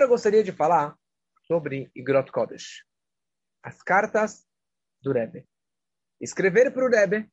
Agora 0.00 0.08
eu 0.08 0.14
gostaria 0.14 0.42
de 0.42 0.50
falar 0.50 0.98
sobre 1.42 1.90
Igrot 1.94 2.32
Kodesh, 2.32 2.86
as 3.62 3.82
cartas 3.82 4.46
do 5.02 5.12
Rebbe. 5.12 5.46
Escrever 6.18 6.72
para 6.72 6.86
o 6.86 6.88
Rebbe 6.88 7.30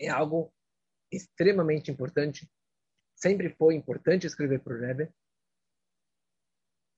é 0.00 0.08
algo 0.08 0.52
extremamente 1.08 1.88
importante. 1.88 2.50
Sempre 3.14 3.54
foi 3.54 3.76
importante 3.76 4.26
escrever 4.26 4.60
para 4.60 4.74
o 4.74 4.80
Rebbe. 4.80 5.14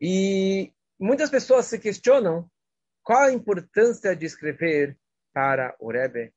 E 0.00 0.72
muitas 0.98 1.28
pessoas 1.28 1.66
se 1.66 1.78
questionam 1.78 2.50
qual 3.02 3.24
a 3.24 3.32
importância 3.34 4.16
de 4.16 4.24
escrever 4.24 4.98
para 5.30 5.76
o 5.78 5.92
Rebbe. 5.92 6.32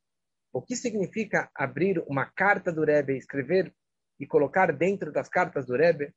O 0.52 0.60
que 0.60 0.76
significa 0.76 1.50
abrir 1.54 1.98
uma 2.06 2.26
carta 2.26 2.70
do 2.70 2.84
Rebbe, 2.84 3.16
escrever 3.16 3.74
e 4.20 4.26
colocar 4.26 4.70
dentro 4.70 5.10
das 5.10 5.30
cartas 5.30 5.64
do 5.64 5.74
Rebbe? 5.74 6.14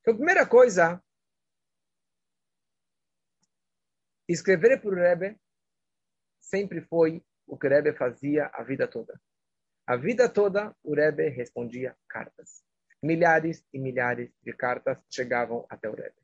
Então, 0.00 0.16
primeira 0.16 0.46
coisa, 0.46 1.02
escrever 4.26 4.80
para 4.80 4.90
o 4.90 4.94
Rebbe 4.94 5.38
sempre 6.40 6.80
foi 6.80 7.22
o 7.46 7.58
que 7.58 7.66
o 7.66 7.70
Rebbe 7.70 7.92
fazia 7.92 8.46
a 8.54 8.62
vida 8.62 8.88
toda. 8.88 9.20
A 9.86 9.96
vida 9.96 10.28
toda, 10.28 10.74
o 10.82 10.94
Rebbe 10.94 11.28
respondia 11.28 11.96
cartas. 12.08 12.62
Milhares 13.02 13.64
e 13.72 13.78
milhares 13.78 14.30
de 14.42 14.52
cartas 14.52 14.98
chegavam 15.10 15.66
até 15.68 15.88
o 15.88 15.94
Rebbe. 15.94 16.16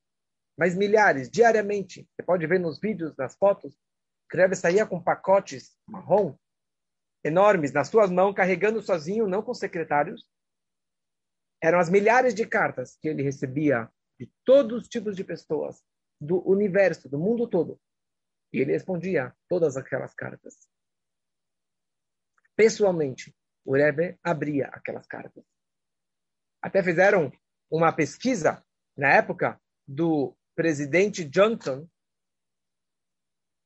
Mas 0.57 0.75
milhares, 0.75 1.29
diariamente. 1.29 2.09
Você 2.15 2.23
pode 2.23 2.47
ver 2.47 2.61
nos 2.61 2.79
vídeos, 2.79 3.15
nas 3.17 3.37
fotos, 3.37 3.77
que 4.31 4.37
o 4.37 4.41
Rebbe 4.41 4.57
saía 4.57 4.87
com 4.87 5.03
pacotes 5.03 5.77
marrom 5.87 6.37
enormes 7.23 7.73
nas 7.73 7.89
suas 7.89 8.11
mãos, 8.11 8.35
carregando 8.35 8.81
sozinho, 8.81 9.27
não 9.27 9.43
com 9.43 9.53
secretários, 9.53 10.25
eram 11.63 11.79
as 11.79 11.89
milhares 11.89 12.35
de 12.35 12.47
cartas 12.47 12.97
que 13.01 13.09
ele 13.09 13.23
recebia 13.23 13.91
de 14.19 14.31
todos 14.45 14.83
os 14.83 14.89
tipos 14.89 15.17
de 15.17 15.25
pessoas, 15.25 15.83
do 16.21 16.47
universo, 16.49 17.09
do 17.09 17.19
mundo 17.19 17.49
todo. 17.49 17.81
E 18.53 18.61
ele 18.61 18.73
respondia 18.73 19.35
todas 19.49 19.77
aquelas 19.77 20.15
cartas. 20.15 20.69
Pessoalmente, 22.55 23.35
o 23.65 23.75
Rebbe 23.75 24.19
abria 24.23 24.69
aquelas 24.69 25.07
cartas. 25.07 25.45
Até 26.63 26.83
fizeram 26.83 27.31
uma 27.71 27.93
pesquisa 27.93 28.65
na 28.97 29.13
época 29.13 29.61
do 29.87 30.35
presidente 30.55 31.25
Johnson. 31.25 31.87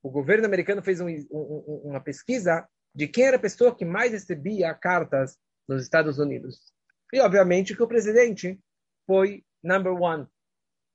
O 0.03 0.11
governo 0.11 0.47
americano 0.47 0.83
fez 0.83 1.01
um, 1.01 1.09
um, 1.09 1.83
uma 1.85 2.01
pesquisa 2.01 2.69
de 2.95 3.07
quem 3.07 3.25
era 3.25 3.37
a 3.37 3.41
pessoa 3.41 3.77
que 3.77 3.85
mais 3.85 4.13
recebia 4.13 4.75
cartas 4.75 5.39
nos 5.69 5.83
Estados 5.83 6.19
Unidos. 6.19 6.70
E, 7.13 7.21
obviamente, 7.21 7.75
que 7.75 7.83
o 7.83 7.89
presidente 7.89 8.61
foi 9.07 9.45
number 9.63 9.93
one. 9.93 10.27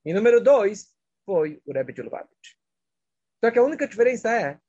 E 0.05 0.13
número 0.13 0.41
dois 0.41 0.93
foi 1.25 1.61
o 1.65 1.73
Rebbe 1.73 1.93
de 1.93 2.01
Lubavitch. 2.01 2.55
Só 3.43 3.51
que 3.51 3.59
a 3.59 3.63
única 3.63 3.87
diferença 3.87 4.31
é, 4.31 4.59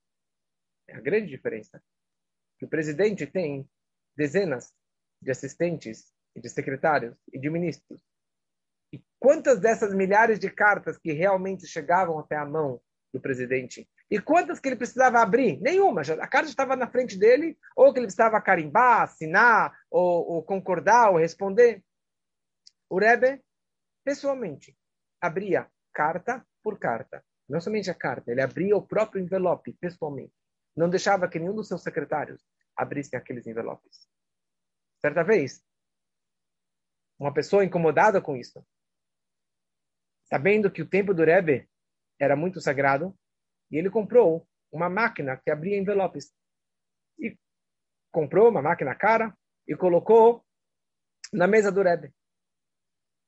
é 0.89 0.97
a 0.97 1.01
grande 1.01 1.29
diferença, 1.29 1.83
que 2.59 2.65
o 2.65 2.69
presidente 2.69 3.27
tem 3.27 3.69
dezenas 4.17 4.73
de 5.23 5.31
assistentes 5.31 6.13
e 6.35 6.41
de 6.41 6.49
secretários 6.49 7.17
e 7.33 7.39
de 7.39 7.49
ministros. 7.51 8.03
E 8.93 9.03
quantas 9.19 9.61
dessas 9.61 9.95
milhares 9.95 10.39
de 10.39 10.51
cartas 10.51 10.99
que 10.99 11.13
realmente 11.13 11.67
chegavam 11.67 12.19
até 12.19 12.37
a 12.37 12.45
mão 12.45 12.81
do 13.13 13.21
presidente? 13.21 13.89
E 14.11 14.21
quantas 14.21 14.61
que 14.61 14.69
ele 14.69 14.77
precisava 14.77 15.21
abrir? 15.21 15.61
Nenhuma. 15.61 16.03
A 16.03 16.29
carta 16.29 16.49
estava 16.49 16.77
na 16.77 16.87
frente 16.87 17.19
dele, 17.19 17.59
ou 17.75 17.93
que 17.93 17.99
ele 17.99 18.07
precisava 18.07 18.41
carimbar, 18.41 19.03
assinar, 19.03 19.77
ou, 19.91 20.35
ou 20.35 20.43
concordar, 20.43 21.11
ou 21.11 21.19
responder. 21.19 21.83
O 22.89 22.99
Rebbe, 22.99 23.43
pessoalmente, 24.05 24.77
abria 25.21 25.69
carta 25.93 26.47
por 26.63 26.79
carta. 26.79 27.25
Não 27.49 27.61
somente 27.61 27.91
a 27.91 27.95
carta, 27.95 28.31
ele 28.31 28.43
abria 28.43 28.77
o 28.77 28.87
próprio 28.87 29.23
envelope, 29.23 29.73
pessoalmente. 29.81 30.33
Não 30.77 30.89
deixava 30.89 31.29
que 31.29 31.39
nenhum 31.39 31.55
dos 31.55 31.69
seus 31.69 31.83
secretários 31.83 32.45
abrissem 32.77 33.19
aqueles 33.19 33.47
envelopes. 33.47 34.09
Certa 35.01 35.23
vez, 35.23 35.65
uma 37.19 37.33
pessoa 37.33 37.65
incomodada 37.65 38.21
com 38.21 38.37
isso, 38.37 38.65
sabendo 40.25 40.71
que 40.71 40.83
o 40.83 40.89
tempo 40.89 41.15
do 41.15 41.25
Rebbe 41.25 41.69
era 42.19 42.37
muito 42.37 42.61
sagrado, 42.61 43.17
e 43.71 43.77
ele 43.77 43.91
comprou 43.91 44.47
uma 44.71 44.89
máquina 44.89 45.37
que 45.37 45.51
abria 45.51 45.79
envelopes. 45.79 46.33
E 47.19 47.37
comprou 48.13 48.49
uma 48.49 48.63
máquina 48.63 48.95
cara 48.95 49.37
e 49.67 49.77
colocou 49.77 50.45
na 51.33 51.47
mesa 51.47 51.73
do 51.73 51.83
Rebbe. 51.83 52.13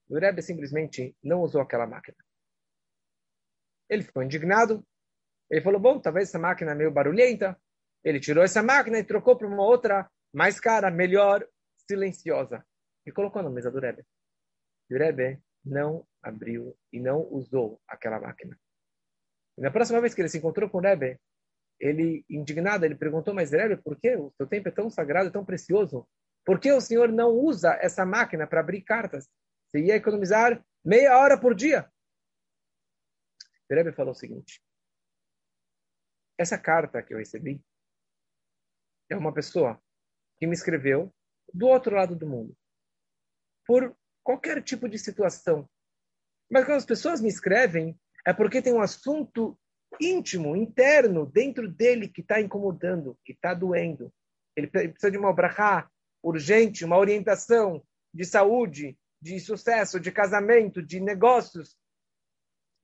O 0.09 0.19
Rebbe 0.19 0.43
simplesmente 0.43 1.17
não 1.23 1.41
usou 1.41 1.61
aquela 1.61 1.87
máquina. 1.87 2.17
Ele 3.89 4.03
ficou 4.03 4.23
indignado. 4.23 4.87
Ele 5.51 5.63
falou: 5.63 5.81
Bom, 5.81 6.01
talvez 6.01 6.29
essa 6.29 6.39
máquina 6.39 6.73
é 6.73 6.75
meio 6.75 6.91
barulhenta. 6.91 7.59
Ele 8.05 8.21
tirou 8.21 8.45
essa 8.45 8.63
máquina 8.63 8.99
e 8.99 9.05
trocou 9.05 9.37
por 9.37 9.47
uma 9.47 9.65
outra 9.65 10.11
mais 10.33 10.61
cara, 10.61 10.91
melhor, 10.91 11.47
silenciosa. 11.89 12.65
E 13.05 13.13
colocou 13.13 13.43
na 13.43 13.51
mesa 13.51 13.71
do 13.71 13.81
Rebbe. 13.81 14.05
O 14.91 14.95
Rebbe 14.95 15.41
não 15.65 16.07
abriu 16.23 16.77
e 16.93 17.01
não 17.01 17.21
usou 17.31 17.81
aquela 17.87 18.21
máquina. 18.21 18.59
E 19.59 19.61
na 19.61 19.73
próxima 19.73 20.01
vez 20.01 20.15
que 20.15 20.21
ele 20.21 20.29
se 20.29 20.39
encontrou 20.39 20.71
com 20.71 20.79
o 20.79 20.81
Rebbe, 20.81 21.21
ele, 21.81 22.25
indignado, 22.31 22.85
ele 22.85 22.95
perguntou, 22.95 23.35
mas 23.35 23.51
Rebbe, 23.51 23.77
por 23.83 23.99
que 23.99 24.15
o 24.17 24.33
seu 24.37 24.47
tempo 24.47 24.69
é 24.69 24.71
tão 24.71 24.89
sagrado, 24.89 25.33
tão 25.33 25.45
precioso? 25.45 26.09
Por 26.45 26.61
que 26.61 26.73
o 26.73 26.81
senhor 26.81 27.11
não 27.11 27.31
usa 27.31 27.77
essa 27.81 28.07
máquina 28.07 28.47
para 28.47 28.61
abrir 28.61 28.83
cartas? 28.83 29.29
Você 29.67 29.81
ia 29.81 29.97
economizar 29.97 30.65
meia 30.85 31.19
hora 31.19 31.39
por 31.39 31.55
dia. 31.55 31.91
O 33.69 33.75
Rebbe 33.75 33.93
falou 33.93 34.13
o 34.13 34.17
seguinte, 34.17 34.63
essa 36.39 36.57
carta 36.57 37.03
que 37.03 37.13
eu 37.13 37.19
recebi 37.19 37.61
é 39.11 39.17
uma 39.17 39.35
pessoa 39.35 39.83
que 40.39 40.47
me 40.47 40.55
escreveu 40.55 41.13
do 41.53 41.67
outro 41.67 41.97
lado 41.97 42.15
do 42.15 42.27
mundo, 42.27 42.57
por 43.67 43.97
qualquer 44.23 44.63
tipo 44.63 44.89
de 44.89 44.99
situação. 44.99 45.69
Mas 46.51 46.65
quando 46.65 46.79
as 46.79 46.87
pessoas 46.87 47.21
me 47.21 47.29
escrevem, 47.29 47.99
é 48.27 48.33
porque 48.33 48.63
tem 48.63 48.73
um 48.73 48.81
assunto 48.81 49.59
íntimo, 50.01 50.57
interno, 50.57 51.27
dentro 51.27 51.69
dele 51.69 52.09
que 52.09 52.21
está 52.21 52.41
incomodando, 52.41 53.19
que 53.25 53.33
está 53.33 53.55
doendo. 53.55 54.13
Ele 54.57 54.67
precisa 54.67 55.11
de 55.11 55.19
uma 55.19 55.33
brachá 55.33 55.91
urgente, 56.23 56.85
uma 56.85 56.99
orientação 56.99 57.83
de 58.13 58.25
saúde, 58.25 58.99
de 59.21 59.39
sucesso, 59.41 59.99
de 59.99 60.13
casamento, 60.13 60.83
de 60.83 61.01
negócios. 61.01 61.77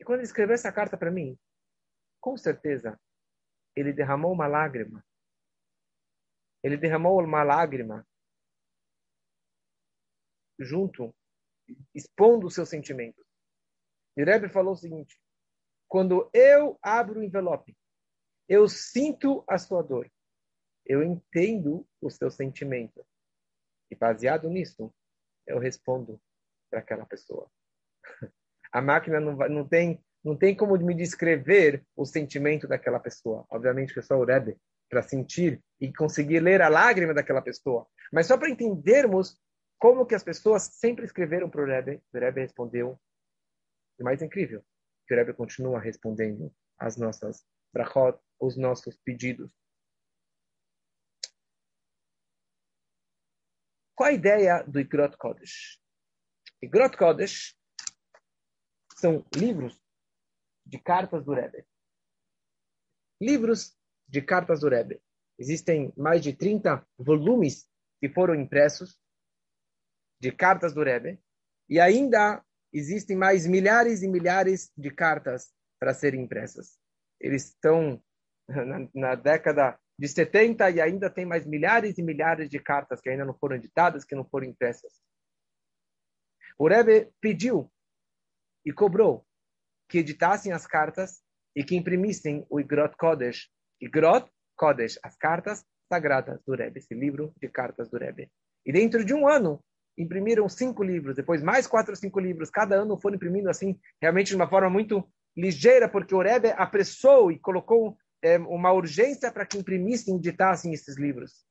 E 0.00 0.04
quando 0.04 0.20
ele 0.20 0.26
escreveu 0.26 0.54
essa 0.54 0.72
carta 0.72 0.96
para 0.96 1.10
mim, 1.10 1.38
com 2.20 2.36
certeza, 2.36 2.98
ele 3.76 3.92
derramou 3.92 4.32
uma 4.32 4.46
lágrima. 4.46 5.04
Ele 6.62 6.76
derramou 6.76 7.20
uma 7.20 7.42
lágrima 7.42 8.06
junto, 10.58 11.14
expondo 11.94 12.46
os 12.46 12.54
seus 12.54 12.68
sentimentos. 12.68 13.24
E 14.16 14.24
Rebbe 14.24 14.48
falou 14.48 14.72
o 14.72 14.76
seguinte: 14.76 15.18
quando 15.94 16.28
eu 16.34 16.76
abro 16.82 17.20
o 17.20 17.22
envelope, 17.22 17.72
eu 18.48 18.66
sinto 18.66 19.44
a 19.46 19.56
sua 19.56 19.80
dor, 19.80 20.10
eu 20.84 21.04
entendo 21.04 21.86
o 22.00 22.10
seu 22.10 22.32
sentimento. 22.32 23.06
E 23.88 23.94
baseado 23.94 24.50
nisso, 24.50 24.92
eu 25.46 25.60
respondo 25.60 26.20
para 26.68 26.80
aquela 26.80 27.06
pessoa. 27.06 27.48
A 28.72 28.82
máquina 28.82 29.20
não, 29.20 29.36
vai, 29.36 29.48
não, 29.48 29.68
tem, 29.68 30.04
não 30.24 30.36
tem 30.36 30.56
como 30.56 30.76
me 30.78 30.94
descrever 30.94 31.86
o 31.94 32.04
sentimento 32.04 32.66
daquela 32.66 32.98
pessoa. 32.98 33.46
Obviamente 33.48 33.94
que 33.94 34.00
eu 34.00 34.18
o 34.18 34.24
Rebbe 34.24 34.56
para 34.90 35.00
sentir 35.00 35.62
e 35.80 35.92
conseguir 35.92 36.40
ler 36.40 36.60
a 36.60 36.68
lágrima 36.68 37.14
daquela 37.14 37.40
pessoa. 37.40 37.86
Mas 38.12 38.26
só 38.26 38.36
para 38.36 38.50
entendermos 38.50 39.40
como 39.78 40.04
que 40.04 40.16
as 40.16 40.24
pessoas 40.24 40.64
sempre 40.64 41.04
escreveram 41.04 41.48
para 41.48 41.62
o 41.62 41.66
Rebbe, 41.66 42.02
o 42.12 42.18
Rebbe 42.18 42.40
respondeu. 42.40 42.98
O 43.96 44.02
mais 44.02 44.20
incrível, 44.20 44.60
que 45.06 45.14
o 45.14 45.16
Rebbe 45.16 45.34
continua 45.34 45.80
respondendo 45.80 46.54
às 46.78 46.96
nossas 46.96 47.46
brachot, 47.72 48.18
os 48.40 48.56
nossos 48.56 48.96
pedidos. 48.98 49.52
Qual 53.94 54.08
a 54.08 54.12
ideia 54.12 54.62
do 54.62 54.80
Igrot 54.80 55.16
Kodesh? 55.16 55.80
Igrot 56.62 56.96
Kodesh 56.96 57.56
são 58.96 59.24
livros 59.34 59.80
de 60.66 60.78
cartas 60.78 61.24
do 61.24 61.34
Rebbe. 61.34 61.66
Livros 63.20 63.76
de 64.08 64.22
cartas 64.22 64.60
do 64.60 64.68
Rebbe. 64.68 65.00
Existem 65.38 65.92
mais 65.96 66.22
de 66.22 66.32
30 66.32 66.86
volumes 66.98 67.68
que 68.00 68.08
foram 68.08 68.34
impressos 68.34 69.00
de 70.20 70.32
cartas 70.32 70.72
do 70.72 70.82
Rebbe. 70.82 71.20
E 71.68 71.80
ainda 71.80 72.44
existem 72.74 73.16
mais 73.16 73.46
milhares 73.46 74.02
e 74.02 74.08
milhares 74.08 74.70
de 74.76 74.90
cartas 74.90 75.52
para 75.78 75.94
serem 75.94 76.22
impressas. 76.22 76.76
Eles 77.20 77.50
estão 77.50 78.02
na, 78.48 78.88
na, 78.92 79.14
década 79.14 79.78
de 79.96 80.08
70 80.08 80.70
e 80.70 80.80
ainda 80.80 81.08
tem 81.08 81.24
mais 81.24 81.46
milhares 81.46 81.96
e 81.96 82.02
milhares 82.02 82.50
de 82.50 82.58
cartas 82.58 83.00
que 83.00 83.08
ainda 83.08 83.24
não 83.24 83.34
foram 83.34 83.56
editadas, 83.56 84.04
que 84.04 84.16
não 84.16 84.24
foram 84.24 84.48
impressas. 84.48 84.92
O 86.58 86.68
Rebbe 86.68 87.12
pediu 87.20 87.70
e 88.64 88.72
cobrou 88.72 89.24
que 89.88 89.98
editassem 89.98 90.52
as 90.52 90.66
cartas 90.66 91.22
e 91.54 91.62
que 91.62 91.76
imprimissem 91.76 92.44
o 92.50 92.58
Igrot 92.58 92.96
Kodesh. 92.96 93.48
Igrot 93.80 94.28
Kodesh, 94.56 94.98
as 95.02 95.16
cartas 95.16 95.64
sagradas 95.88 96.42
do 96.44 96.54
Rebbe, 96.54 96.80
esse 96.80 96.94
livro 96.94 97.32
de 97.40 97.48
cartas 97.48 97.88
do 97.88 97.98
Rebbe. 97.98 98.30
E 98.66 98.72
dentro 98.72 99.04
de 99.04 99.14
um 99.14 99.28
ano, 99.28 99.62
imprimiram 99.96 100.48
cinco 100.48 100.82
livros, 100.82 101.16
depois 101.16 101.42
mais 101.42 101.66
quatro 101.66 101.92
ou 101.92 101.96
cinco 101.96 102.20
livros. 102.20 102.50
Cada 102.50 102.76
ano 102.76 102.98
foram 103.00 103.16
imprimindo 103.16 103.48
assim, 103.48 103.78
realmente 104.00 104.28
de 104.28 104.36
uma 104.36 104.48
forma 104.48 104.70
muito 104.70 105.08
ligeira, 105.36 105.88
porque 105.88 106.14
o 106.14 106.22
Rebbe 106.22 106.50
apressou 106.56 107.30
e 107.30 107.38
colocou 107.38 107.96
é, 108.22 108.38
uma 108.38 108.72
urgência 108.72 109.30
para 109.32 109.46
que 109.46 109.58
imprimissem 109.58 110.14
e 110.14 110.18
editassem 110.18 110.72
esses 110.72 110.96
livros. 110.96 111.44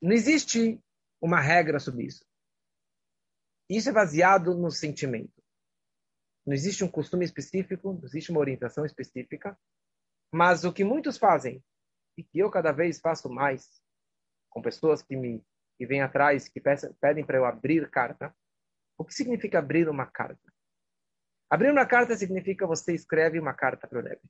Não 0.00 0.12
existe 0.12 0.80
uma 1.20 1.40
regra 1.40 1.78
sobre 1.80 2.06
isso. 2.06 2.24
Isso 3.68 3.88
é 3.88 3.92
baseado 3.92 4.56
no 4.56 4.70
sentimento. 4.70 5.42
Não 6.46 6.54
existe 6.54 6.82
um 6.82 6.88
costume 6.88 7.24
específico, 7.24 7.92
não 7.92 8.04
existe 8.04 8.30
uma 8.30 8.40
orientação 8.40 8.86
específica. 8.86 9.58
Mas 10.32 10.64
o 10.64 10.72
que 10.72 10.84
muitos 10.84 11.16
fazem, 11.16 11.62
e 12.16 12.22
que 12.22 12.38
eu 12.38 12.50
cada 12.50 12.72
vez 12.72 13.00
faço 13.00 13.28
mais, 13.30 13.82
com 14.50 14.60
pessoas 14.60 15.02
que 15.02 15.16
me 15.16 15.44
que 15.78 15.86
vêm 15.86 16.02
atrás, 16.02 16.48
que 16.48 16.60
pedem 17.00 17.24
para 17.24 17.38
eu 17.38 17.44
abrir 17.44 17.88
carta, 17.88 18.34
o 18.98 19.04
que 19.04 19.14
significa 19.14 19.60
abrir 19.60 19.88
uma 19.88 20.06
carta? 20.06 20.52
Abrir 21.48 21.70
uma 21.70 21.86
carta 21.86 22.16
significa 22.16 22.66
você 22.66 22.92
escreve 22.92 23.38
uma 23.38 23.54
carta 23.54 23.86
para 23.86 24.00
o 24.00 24.02
Rebbe. 24.02 24.28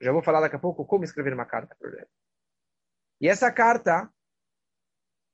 Já 0.00 0.12
vou 0.12 0.22
falar 0.22 0.40
daqui 0.40 0.54
a 0.54 0.60
pouco 0.60 0.86
como 0.86 1.02
escrever 1.02 1.34
uma 1.34 1.44
carta 1.44 1.74
para 1.74 1.88
o 1.88 1.92
Rebbe. 1.92 2.10
E 3.20 3.28
essa 3.28 3.50
carta, 3.50 4.08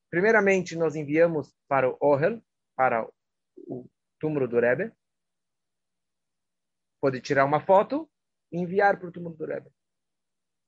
primeiramente, 0.09 0.75
nós 0.75 0.95
enviamos 0.95 1.55
para 1.67 1.87
o 1.87 1.97
Ohel, 2.01 2.41
para 2.75 3.07
o 3.55 3.87
túmulo 4.19 4.47
do 4.47 4.59
Rebbe. 4.59 4.91
Pode 6.99 7.21
tirar 7.21 7.45
uma 7.45 7.63
foto 7.63 8.09
enviar 8.53 8.99
para 8.99 9.09
o 9.09 9.11
túmulo 9.11 9.35
do 9.35 9.45
Rebbe. 9.45 9.69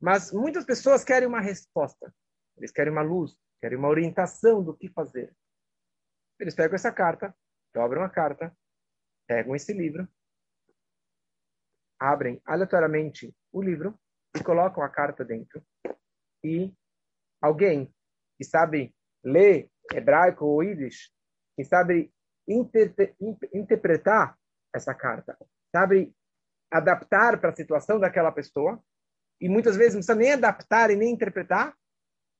Mas 0.01 0.31
muitas 0.31 0.65
pessoas 0.65 1.03
querem 1.03 1.27
uma 1.27 1.39
resposta. 1.39 2.13
Eles 2.57 2.71
querem 2.71 2.91
uma 2.91 3.01
luz, 3.01 3.37
querem 3.61 3.77
uma 3.77 3.87
orientação 3.87 4.63
do 4.63 4.75
que 4.75 4.89
fazer. 4.89 5.33
Eles 6.39 6.55
pegam 6.55 6.75
essa 6.75 6.91
carta, 6.91 7.35
dobram 7.73 8.03
a 8.03 8.09
carta, 8.09 8.55
pegam 9.27 9.55
esse 9.55 9.73
livro, 9.73 10.07
abrem 11.99 12.41
aleatoriamente 12.45 13.33
o 13.51 13.61
livro 13.61 13.97
e 14.35 14.43
colocam 14.43 14.83
a 14.83 14.89
carta 14.89 15.23
dentro. 15.23 15.65
E 16.43 16.73
alguém 17.41 17.93
que 18.37 18.43
sabe 18.43 18.93
ler 19.23 19.71
hebraico 19.93 20.45
ou 20.45 20.63
yiddish, 20.63 21.11
que 21.55 21.63
sabe 21.63 22.13
interpretar 23.53 24.37
essa 24.73 24.93
carta, 24.93 25.37
sabe 25.73 26.13
adaptar 26.71 27.39
para 27.39 27.49
a 27.49 27.55
situação 27.55 27.99
daquela 27.99 28.31
pessoa, 28.31 28.81
e 29.39 29.49
muitas 29.49 29.75
vezes 29.75 29.93
não 29.93 29.99
precisa 29.99 30.15
nem 30.15 30.33
adaptar 30.33 30.89
e 30.89 30.95
nem 30.95 31.11
interpretar, 31.11 31.75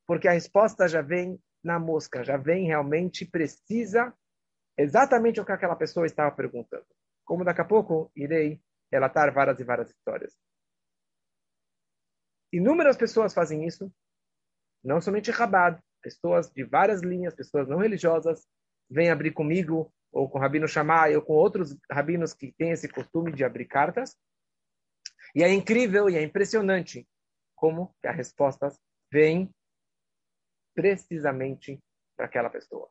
porque 0.08 0.28
a 0.28 0.32
resposta 0.32 0.88
já 0.88 1.02
vem 1.02 1.40
na 1.64 1.80
mosca, 1.80 2.24
já 2.24 2.38
vem 2.38 2.68
realmente 2.68 3.26
precisa 3.26 4.14
exatamente 4.78 5.40
o 5.40 5.46
que 5.46 5.52
aquela 5.52 5.76
pessoa 5.76 6.06
estava 6.06 6.36
perguntando. 6.36 6.86
Como 7.26 7.44
daqui 7.44 7.62
a 7.62 7.66
pouco 7.66 8.12
irei 8.16 8.62
relatar 8.92 9.34
várias 9.34 9.60
e 9.60 9.64
várias 9.64 9.90
histórias. 9.90 10.38
Inúmeras 12.54 12.96
pessoas 12.96 13.34
fazem 13.34 13.66
isso, 13.66 13.92
não 14.84 15.02
somente 15.02 15.34
Chabad, 15.34 15.82
pessoas 16.02 16.52
de 16.52 16.64
várias 16.64 17.02
linhas, 17.02 17.34
pessoas 17.34 17.68
não 17.68 17.80
religiosas, 17.80 18.48
vêm 18.90 19.10
abrir 19.10 19.32
comigo, 19.32 19.92
ou 20.16 20.30
com 20.30 20.38
o 20.38 20.42
Rabino 20.42 20.66
Shammai, 20.66 21.14
ou 21.14 21.22
com 21.22 21.34
outros 21.34 21.78
rabinos 21.92 22.34
que 22.34 22.54
têm 22.54 22.72
esse 22.72 22.88
costume 22.88 23.34
de 23.34 23.44
abrir 23.44 23.66
cartas. 23.66 24.18
E 25.36 25.44
é 25.44 25.52
incrível 25.52 26.10
e 26.10 26.16
é 26.16 26.24
impressionante 26.24 27.06
como 27.54 27.94
que 28.02 28.08
as 28.08 28.16
respostas 28.16 28.80
vêm 29.12 29.54
precisamente 30.74 31.84
para 32.16 32.28
aquela 32.28 32.50
pessoa. 32.50 32.90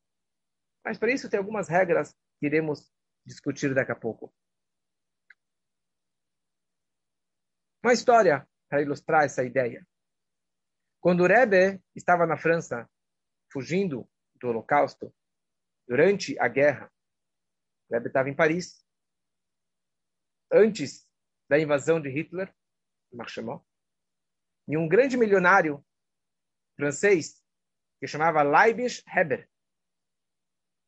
Mas 0.84 0.98
para 0.98 1.12
isso 1.12 1.30
tem 1.30 1.38
algumas 1.38 1.66
regras 1.66 2.14
que 2.38 2.44
iremos 2.44 2.92
discutir 3.24 3.74
daqui 3.74 3.92
a 3.92 3.96
pouco. 3.96 4.30
Uma 7.82 7.94
história 7.94 8.46
para 8.68 8.82
ilustrar 8.82 9.24
essa 9.24 9.42
ideia. 9.42 9.86
Quando 11.00 11.22
o 11.22 11.26
Rebbe 11.26 11.82
estava 11.94 12.26
na 12.26 12.36
França, 12.36 12.86
fugindo 13.50 14.06
do 14.34 14.48
Holocausto, 14.48 15.14
durante 15.88 16.38
a 16.38 16.48
guerra, 16.48 16.90
Rebbe 17.94 18.08
estava 18.08 18.28
em 18.28 18.34
Paris, 18.34 18.84
antes 20.52 21.08
da 21.48 21.58
invasão 21.58 22.00
de 22.00 22.08
Hitler, 22.08 22.52
Marchemont, 23.12 23.64
e 24.66 24.76
um 24.76 24.88
grande 24.88 25.16
milionário 25.16 25.84
francês 26.76 27.40
que 28.00 28.06
chamava 28.08 28.42
Leibniz 28.42 29.02
Heber. 29.06 29.48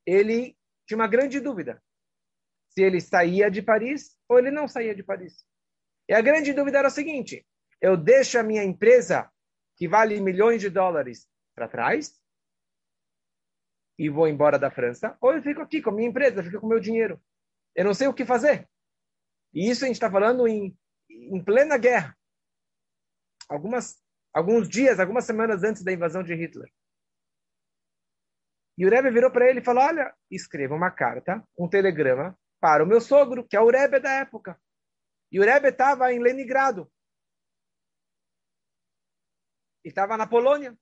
Ele 0.04 0.58
tinha 0.86 0.98
uma 0.98 1.06
grande 1.06 1.40
dúvida 1.40 1.80
se 2.70 2.82
ele 2.82 3.00
saía 3.00 3.48
de 3.50 3.62
Paris 3.62 4.18
ou 4.28 4.38
ele 4.38 4.50
não 4.50 4.66
saía 4.66 4.94
de 4.94 5.04
Paris. 5.04 5.46
E 6.08 6.14
a 6.14 6.20
grande 6.20 6.52
dúvida 6.52 6.78
era 6.78 6.88
o 6.88 6.90
seguinte: 6.90 7.46
eu 7.80 7.96
deixo 7.96 8.38
a 8.38 8.42
minha 8.42 8.64
empresa 8.64 9.30
que 9.76 9.86
vale 9.86 10.20
milhões 10.20 10.60
de 10.60 10.70
dólares 10.70 11.28
para 11.54 11.68
trás 11.68 12.20
e 13.98 14.08
vou 14.08 14.28
embora 14.28 14.58
da 14.58 14.70
França, 14.70 15.16
ou 15.20 15.32
eu 15.32 15.43
fico 15.43 15.62
aqui 15.62 15.81
com 15.81 15.90
a 15.90 15.93
minha 15.93 16.08
empresa, 16.08 16.43
fico 16.43 16.60
com 16.60 16.66
o 16.66 16.69
meu 16.69 16.81
dinheiro. 16.81 17.20
Eu 17.75 17.84
não 17.84 17.94
sei 17.94 18.06
o 18.08 18.14
que 18.14 18.25
fazer. 18.25 18.69
E 19.54 19.70
isso 19.70 19.84
a 19.84 19.87
gente 19.87 19.96
está 19.96 20.10
falando 20.10 20.46
em, 20.46 20.76
em 21.08 21.43
plena 21.43 21.78
guerra. 21.78 22.16
Algumas, 23.48 24.02
alguns 24.34 24.69
dias, 24.69 25.00
algumas 25.00 25.25
semanas 25.25 25.62
antes 25.62 25.82
da 25.82 25.93
invasão 25.93 26.22
de 26.22 26.34
Hitler. 26.34 26.70
E 28.78 28.84
o 28.84 28.90
Rebbe 28.90 29.10
virou 29.10 29.31
para 29.31 29.48
ele 29.48 29.60
e 29.60 29.64
falou: 29.64 29.82
Olha, 29.82 30.14
escreva 30.31 30.75
uma 30.75 30.90
carta, 30.90 31.42
um 31.58 31.69
telegrama 31.69 32.38
para 32.60 32.84
o 32.84 32.87
meu 32.87 33.00
sogro, 33.00 33.46
que 33.46 33.56
é 33.56 33.60
o 33.60 33.70
Rebbe 33.70 34.00
da 34.00 34.10
época. 34.10 34.60
E 35.32 35.40
o 35.40 35.42
Rebbe 35.42 35.69
estava 35.69 36.12
em 36.12 36.19
Leningrado. 36.19 36.90
E 39.84 39.88
estava 39.88 40.16
na 40.16 40.26
Polônia. 40.26 40.76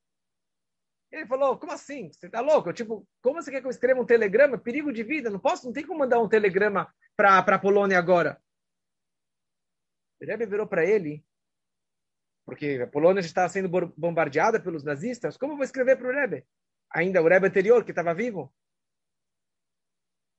Ele 1.15 1.27
falou: 1.27 1.59
Como 1.59 1.73
assim? 1.73 2.13
Você 2.13 2.27
está 2.27 2.41
louco? 2.41 2.69
Eu, 2.69 2.73
tipo, 2.73 3.07
como 3.23 3.43
você 3.43 3.51
quer 3.51 3.61
que 3.61 3.67
eu 3.67 3.71
escreva 3.71 4.01
um 4.01 4.07
telegrama? 4.07 4.59
Perigo 4.59 4.93
de 4.93 5.03
vida? 5.03 5.31
Não 5.31 5.39
posso, 5.39 5.67
não 5.67 5.73
tem 5.73 5.87
como 5.87 6.01
mandar 6.01 6.21
um 6.21 6.29
telegrama 6.29 6.93
para 7.17 7.39
a 7.39 7.59
Polônia 7.59 7.99
agora. 7.99 8.41
O 10.21 10.27
Rebbe 10.27 10.47
virou 10.47 10.67
para 10.67 10.85
ele, 10.85 11.25
porque 12.47 12.81
a 12.83 12.87
Polônia 12.87 13.23
já 13.23 13.29
estava 13.29 13.49
sendo 13.49 13.69
bombardeada 13.97 14.61
pelos 14.61 14.83
nazistas. 14.83 15.37
Como 15.37 15.53
eu 15.53 15.57
vou 15.57 15.65
escrever 15.65 15.97
para 15.97 16.09
o 16.09 16.13
Rebbe? 16.13 16.47
ainda 16.95 17.21
o 17.21 17.29
Rebbe 17.29 17.49
anterior, 17.49 17.85
que 17.85 17.91
estava 17.91 18.15
vivo? 18.15 18.55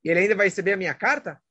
E 0.02 0.08
ele 0.08 0.20
ainda 0.20 0.34
vai 0.34 0.46
receber 0.46 0.72
a 0.72 0.76
minha 0.76 0.94
carta? 0.94 1.42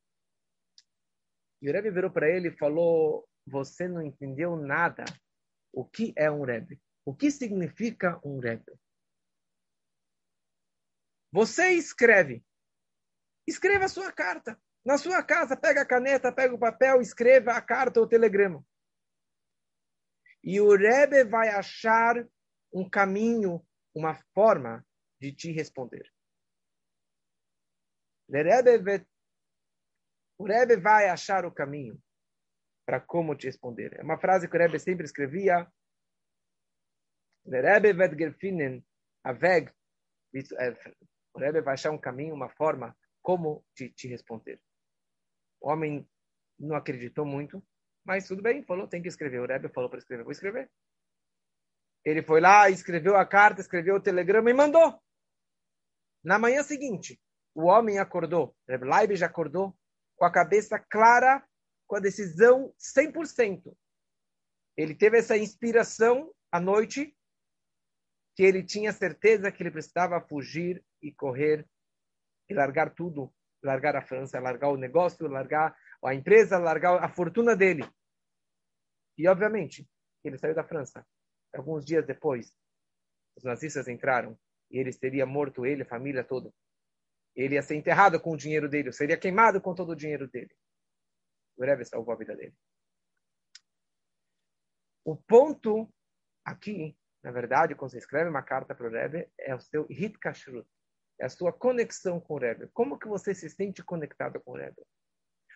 E 1.62 1.70
o 1.70 1.74
Rebbe 1.74 1.92
virou 1.92 2.10
para 2.10 2.30
ele 2.30 2.48
e 2.50 2.58
falou: 2.58 3.28
Você 3.46 3.88
não 3.88 4.02
entendeu 4.02 4.56
nada. 4.56 5.06
O 5.72 5.86
que 5.86 6.14
é 6.16 6.32
um 6.32 6.44
Rebbe? 6.44 6.82
O 7.06 7.14
que 7.14 7.30
significa 7.30 8.20
um 8.24 8.40
Rebbe? 8.40 8.74
Você 11.36 11.74
escreve. 11.74 12.42
Escreva 13.46 13.84
a 13.84 13.90
sua 13.90 14.10
carta. 14.10 14.58
Na 14.86 14.98
sua 14.98 15.22
casa, 15.22 15.58
pega 15.58 15.82
a 15.82 15.86
caneta, 15.86 16.32
pega 16.32 16.56
o 16.56 16.60
papel, 16.60 17.02
escreva 17.02 17.52
a 17.52 17.62
carta 17.62 18.00
ou 18.00 18.06
o 18.06 18.10
telegrama. 18.10 18.66
E 20.42 20.62
o 20.62 20.74
Rebbe 20.78 21.26
vai 21.26 21.50
achar 21.50 22.26
um 22.72 22.90
caminho, 22.90 23.62
uma 23.94 24.16
forma 24.34 24.88
de 25.20 25.36
te 25.36 25.52
responder. 25.52 26.10
O 30.38 30.46
Rebbe 30.46 30.78
vai 30.78 31.10
achar 31.10 31.44
o 31.46 31.52
caminho 31.52 32.02
para 32.86 33.02
como 33.02 33.36
te 33.36 33.48
responder. 33.48 34.00
É 34.00 34.04
uma 34.04 34.18
frase 34.18 34.48
que 34.48 34.56
o 34.56 34.60
Rebbe 34.60 34.80
sempre 34.80 35.04
escrevia. 35.04 35.70
O 41.36 41.40
Rebbe 41.40 41.60
vai 41.60 41.74
achar 41.74 41.92
um 41.92 41.98
caminho, 41.98 42.34
uma 42.34 42.48
forma 42.48 42.98
como 43.22 43.66
te, 43.76 43.90
te 43.90 44.08
responder. 44.08 44.62
O 45.60 45.70
homem 45.70 46.08
não 46.58 46.78
acreditou 46.78 47.26
muito, 47.26 47.62
mas 48.06 48.26
tudo 48.26 48.42
bem, 48.42 48.64
falou, 48.64 48.88
tem 48.88 49.02
que 49.02 49.10
escrever. 49.10 49.42
O 49.42 49.46
Rebbe 49.46 49.68
falou 49.68 49.90
para 49.90 50.00
escrever, 50.00 50.24
vou 50.24 50.32
escrever. 50.32 50.72
Ele 52.06 52.24
foi 52.24 52.40
lá, 52.40 52.70
escreveu 52.70 53.18
a 53.18 53.26
carta, 53.26 53.60
escreveu 53.60 53.96
o 53.96 54.02
telegrama 54.02 54.50
e 54.50 54.54
mandou. 54.54 54.98
Na 56.24 56.40
manhã 56.40 56.64
seguinte, 56.64 57.22
o 57.54 57.66
homem 57.66 58.00
acordou, 58.00 58.56
Reb 58.68 58.84
Leib 58.84 59.16
já 59.16 59.26
acordou 59.26 59.78
com 60.16 60.24
a 60.24 60.32
cabeça 60.32 60.80
clara, 60.80 61.46
com 61.86 61.98
a 61.98 62.00
decisão 62.00 62.74
100%. 62.80 63.76
Ele 64.78 64.96
teve 64.96 65.18
essa 65.18 65.38
inspiração 65.38 66.34
à 66.50 66.62
noite 66.62 67.14
que 68.36 68.44
ele 68.44 68.64
tinha 68.64 68.92
certeza 68.92 69.52
que 69.52 69.64
ele 69.64 69.72
precisava 69.72 70.20
fugir 70.20 70.84
e 71.02 71.12
correr 71.12 71.66
e 72.50 72.54
largar 72.54 72.94
tudo, 72.94 73.34
largar 73.64 73.96
a 73.96 74.02
França, 74.02 74.40
largar 74.40 74.70
o 74.70 74.78
negócio, 74.78 75.28
largar 75.28 75.76
a 76.04 76.14
empresa, 76.14 76.58
largar 76.58 77.04
a 77.04 77.10
fortuna 77.10 77.56
dele. 77.56 77.90
E, 79.18 79.28
obviamente, 79.28 79.88
ele 80.24 80.38
saiu 80.38 80.54
da 80.54 80.64
França. 80.64 81.06
Alguns 81.54 81.86
dias 81.86 82.06
depois, 82.06 82.54
os 83.38 83.44
nazistas 83.44 83.88
entraram 83.88 84.38
e 84.70 84.78
ele 84.78 84.94
teria 84.94 85.26
morto, 85.26 85.66
ele, 85.66 85.84
a 85.84 85.88
família 85.88 86.24
toda. 86.24 86.54
Ele 87.36 87.56
ia 87.56 87.62
ser 87.62 87.76
enterrado 87.76 88.20
com 88.20 88.32
o 88.32 88.38
dinheiro 88.38 88.68
dele, 88.70 88.92
seria 88.92 89.18
queimado 89.18 89.62
com 89.62 89.74
todo 89.74 89.92
o 89.92 89.96
dinheiro 89.96 90.28
dele. 90.28 90.54
O 91.58 91.64
Rebbe 91.64 91.86
salvou 91.86 92.14
a 92.14 92.18
vida 92.18 92.36
dele. 92.36 92.54
O 95.06 95.16
ponto 95.16 95.90
aqui, 96.44 96.98
na 97.26 97.32
verdade, 97.32 97.74
quando 97.74 97.90
você 97.90 97.98
escreve 97.98 98.30
uma 98.30 98.44
carta 98.44 98.76
para 98.76 98.86
o 98.86 98.92
Rebbe, 98.92 99.28
é 99.40 99.56
o 99.56 99.60
seu 99.60 99.88
hit 99.88 100.16
kashrut, 100.20 100.70
é 101.20 101.26
a 101.26 101.30
sua 101.30 101.52
conexão 101.52 102.20
com 102.20 102.36
o 102.36 102.38
Rebbe. 102.38 102.68
Como 102.72 103.00
que 103.00 103.08
você 103.08 103.34
se 103.34 103.50
sente 103.50 103.84
conectado 103.84 104.40
com 104.42 104.52
o 104.52 104.56
Rebbe? 104.56 104.86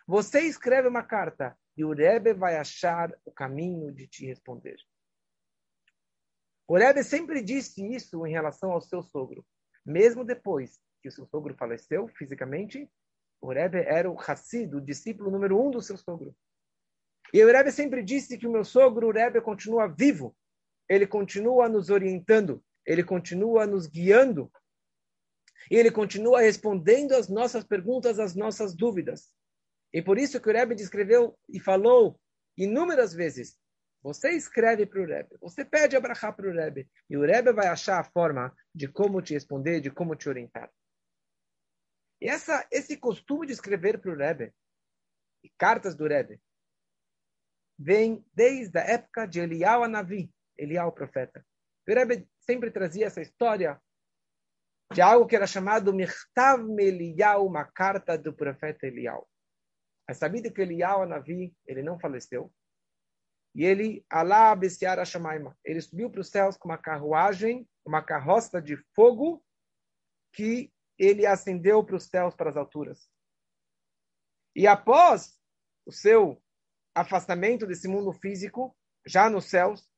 Você 0.07 0.39
escreve 0.39 0.88
uma 0.88 1.03
carta 1.03 1.55
e 1.77 1.85
o 1.85 1.93
Rebbe 1.93 2.33
vai 2.33 2.57
achar 2.57 3.15
o 3.23 3.31
caminho 3.31 3.91
de 3.91 4.07
te 4.07 4.25
responder. 4.25 4.77
O 6.67 6.75
Rebbe 6.75 7.03
sempre 7.03 7.43
disse 7.43 7.85
isso 7.85 8.25
em 8.25 8.31
relação 8.31 8.71
ao 8.71 8.81
seu 8.81 9.03
sogro. 9.03 9.45
Mesmo 9.85 10.25
depois 10.25 10.79
que 11.03 11.09
o 11.09 11.11
seu 11.11 11.27
sogro 11.27 11.53
faleceu 11.53 12.07
fisicamente, 12.17 12.89
o 13.39 13.53
Rebbe 13.53 13.77
era 13.77 14.09
o 14.09 14.19
Hassid, 14.19 14.75
o 14.75 14.81
discípulo 14.81 15.29
número 15.29 15.63
um 15.63 15.69
do 15.69 15.83
seu 15.83 15.97
sogro. 15.97 16.35
E 17.31 17.43
o 17.43 17.47
Rebbe 17.47 17.71
sempre 17.71 18.01
disse 18.01 18.39
que 18.39 18.47
o 18.47 18.51
meu 18.51 18.65
sogro, 18.65 19.09
o 19.09 19.11
Rebbe, 19.11 19.39
continua 19.39 19.85
vivo. 19.85 20.35
Ele 20.89 21.05
continua 21.05 21.69
nos 21.69 21.89
orientando. 21.89 22.63
Ele 22.86 23.03
continua 23.03 23.65
nos 23.65 23.88
guiando. 23.88 24.51
E 25.69 25.75
ele 25.75 25.91
continua 25.91 26.41
respondendo 26.41 27.13
às 27.13 27.29
nossas 27.29 27.63
perguntas, 27.63 28.19
às 28.19 28.36
nossas 28.36 28.75
dúvidas. 28.75 29.31
E 29.93 30.01
por 30.01 30.17
isso 30.17 30.41
que 30.41 30.50
o 30.50 30.53
Rebbe 30.53 30.75
descreveu 30.75 31.38
e 31.48 31.60
falou 31.60 32.19
inúmeras 32.58 33.13
vezes. 33.13 33.58
Você 34.01 34.31
escreve 34.31 34.86
para 34.86 35.01
o 35.01 35.05
Rebbe, 35.05 35.38
você 35.41 35.65
pede 35.65 35.96
a 35.96 36.01
para 36.01 36.48
o 36.48 36.53
Rebbe, 36.53 36.89
e 37.10 37.17
o 37.17 37.25
Rebbe 37.25 37.51
vai 37.51 37.67
achar 37.67 38.00
a 38.00 38.03
forma 38.03 38.55
de 38.74 38.88
como 38.88 39.22
te 39.22 39.34
responder, 39.34 39.81
de 39.81 39.91
como 39.91 40.15
te 40.15 40.29
orientar. 40.29 40.72
E 42.22 42.29
essa, 42.29 42.65
esse 42.72 42.96
costume 42.96 43.46
de 43.46 43.53
escrever 43.53 44.00
para 44.00 44.12
o 44.12 44.15
Rebbe, 44.15 44.53
e 45.43 45.50
cartas 45.58 45.96
do 45.96 46.08
Rebbe, 46.08 46.41
vem 47.77 48.25
desde 48.34 48.77
a 48.79 48.84
época 48.84 49.25
de 49.25 49.41
Eliyahu 49.41 49.84
Navi, 50.60 50.63
Eliyahu 50.63 50.92
profeta. 50.92 51.46
O 51.88 51.94
Rebbe 51.94 52.28
sempre 52.39 52.72
trazia 52.72 53.08
essa 53.08 53.22
história 53.22 53.82
de 54.94 55.01
algo 55.01 55.28
que 55.28 55.36
era 55.36 55.48
chamado 55.48 55.94
Mirtav 55.94 56.68
Eliyahu, 56.80 57.46
uma 57.46 57.66
carta 57.66 58.18
do 58.18 58.34
profeta 58.34 58.88
Eliyahu. 58.88 59.28
É 60.08 60.13
sabido 60.13 60.51
que 60.51 60.62
Eliyahu 60.62 61.06
Navi, 61.06 61.56
ele 61.66 61.84
não 61.84 62.00
faleceu, 62.00 62.51
e 63.56 63.66
ele, 63.66 64.06
Alá 64.10 64.56
Bessiara 64.56 65.06
Shamaima, 65.06 65.58
ele 65.63 65.82
subiu 65.82 66.10
para 66.10 66.22
os 66.22 66.30
céus 66.30 66.58
com 66.58 66.70
uma 66.70 66.78
carruagem, 66.78 67.68
uma 67.86 68.04
carroça 68.04 68.62
de 68.62 68.78
fogo, 68.96 69.44
que 70.34 70.72
ele 70.98 71.25
ascendeu 71.25 71.84
para 71.84 71.96
os 71.96 72.06
céus, 72.06 72.36
para 72.36 72.50
as 72.50 72.58
alturas. 72.58 73.10
E 74.56 74.68
após 74.68 75.39
o 75.86 75.92
seu 75.92 76.42
afastamento 76.94 77.66
desse 77.66 77.88
mundo 77.88 78.13
físico, 78.13 78.75
já 79.06 79.30
nos 79.30 79.46
céus, 79.46 79.89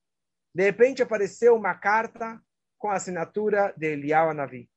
de 0.53 0.63
repente 0.63 1.01
apareceu 1.01 1.55
uma 1.55 1.73
carta 1.75 2.41
com 2.77 2.89
a 2.89 2.95
assinatura 2.95 3.73
de 3.77 3.87
Elial 3.87 4.33
Navi. 4.33 4.69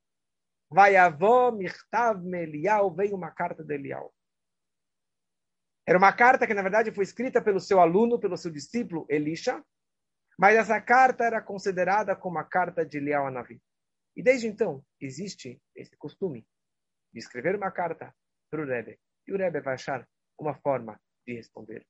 Vai 0.70 0.96
avó 0.96 1.50
Mirtav 1.50 2.22
Melial, 2.22 2.94
veio 2.94 3.16
uma 3.16 3.30
carta 3.30 3.64
de 3.64 3.74
Elial. 3.74 4.14
Era 5.86 5.98
uma 5.98 6.12
carta 6.12 6.46
que, 6.46 6.54
na 6.54 6.62
verdade, 6.62 6.92
foi 6.92 7.04
escrita 7.04 7.42
pelo 7.42 7.60
seu 7.60 7.80
aluno, 7.80 8.18
pelo 8.18 8.36
seu 8.36 8.50
discípulo 8.50 9.06
Elisha, 9.08 9.62
mas 10.38 10.56
essa 10.56 10.80
carta 10.80 11.24
era 11.24 11.42
considerada 11.42 12.16
como 12.16 12.38
a 12.38 12.44
carta 12.44 12.84
de 12.84 12.98
Elial 12.98 13.30
Navi. 13.30 13.60
E 14.16 14.22
desde 14.22 14.46
então, 14.46 14.84
existe 15.00 15.60
esse 15.74 15.96
costume 15.96 16.46
de 17.12 17.18
escrever 17.18 17.56
uma 17.56 17.70
carta 17.70 18.14
para 18.50 18.62
o 18.62 18.66
Rebbe. 18.66 18.98
E 19.26 19.32
o 19.32 19.36
Rebbe 19.36 19.60
vai 19.60 19.74
achar 19.74 20.08
uma 20.38 20.54
forma 20.54 21.00
de 21.26 21.34
responder. 21.34 21.86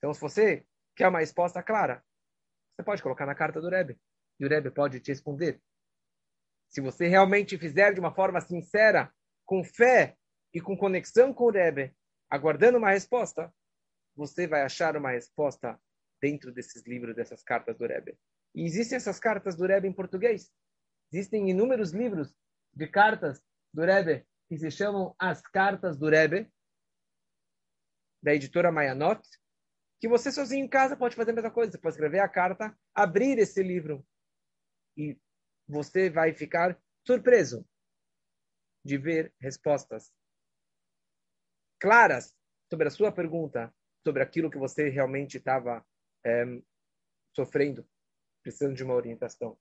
Então, 0.00 0.14
se 0.14 0.20
você 0.20 0.66
quer 0.96 1.08
uma 1.08 1.20
resposta 1.20 1.62
clara, 1.62 2.02
você 2.74 2.82
pode 2.82 3.02
colocar 3.02 3.26
na 3.26 3.34
carta 3.34 3.60
do 3.60 3.68
Rebbe. 3.68 4.00
E 4.40 4.46
o 4.46 4.48
Rebbe 4.48 4.70
pode 4.70 4.98
te 5.00 5.12
responder. 5.12 5.60
Se 6.70 6.80
você 6.80 7.06
realmente 7.06 7.58
fizer 7.58 7.92
de 7.92 8.00
uma 8.00 8.14
forma 8.14 8.40
sincera, 8.40 9.12
com 9.44 9.62
fé 9.62 10.16
e 10.54 10.60
com 10.60 10.76
conexão 10.76 11.34
com 11.34 11.44
o 11.44 11.50
Rebbe, 11.50 11.94
aguardando 12.30 12.78
uma 12.78 12.90
resposta, 12.90 13.52
você 14.16 14.46
vai 14.46 14.62
achar 14.62 14.96
uma 14.96 15.10
resposta 15.10 15.78
dentro 16.20 16.52
desses 16.52 16.86
livros, 16.86 17.14
dessas 17.14 17.42
cartas 17.42 17.76
do 17.76 17.86
Rebbe. 17.86 18.18
E 18.54 18.64
existem 18.64 18.96
essas 18.96 19.18
cartas 19.18 19.54
do 19.54 19.66
Rebbe 19.66 19.86
em 19.86 19.92
português. 19.92 20.50
Existem 21.12 21.50
inúmeros 21.50 21.92
livros 21.92 22.34
de 22.72 22.86
cartas 22.86 23.42
do 23.74 23.82
Rebbe 23.82 24.24
que 24.48 24.56
se 24.56 24.70
chamam 24.70 25.14
As 25.18 25.40
Cartas 25.40 25.96
do 25.96 26.08
Rebbe, 26.08 26.50
da 28.22 28.34
editora 28.34 28.72
Mayanot, 28.72 29.20
que 30.00 30.08
você 30.08 30.32
sozinho 30.32 30.64
em 30.64 30.68
casa 30.68 30.96
pode 30.96 31.14
fazer 31.14 31.32
a 31.32 31.34
mesma 31.34 31.50
coisa. 31.50 31.72
Você 31.72 31.78
pode 31.78 31.94
escrever 31.94 32.20
a 32.20 32.28
carta, 32.28 32.76
abrir 32.94 33.38
esse 33.38 33.62
livro 33.62 34.06
e 34.96 35.18
você 35.68 36.10
vai 36.10 36.32
ficar 36.32 36.80
surpreso 37.06 37.66
de 38.84 38.96
ver 38.96 39.32
respostas 39.38 40.10
claras 41.78 42.34
sobre 42.68 42.88
a 42.88 42.90
sua 42.90 43.12
pergunta, 43.12 43.74
sobre 44.02 44.22
aquilo 44.22 44.50
que 44.50 44.58
você 44.58 44.88
realmente 44.88 45.36
estava 45.36 45.84
é, 46.24 46.44
sofrendo 47.34 47.86
precisando 48.42 48.74
de 48.74 48.82
uma 48.82 48.94
orientação. 48.94 49.58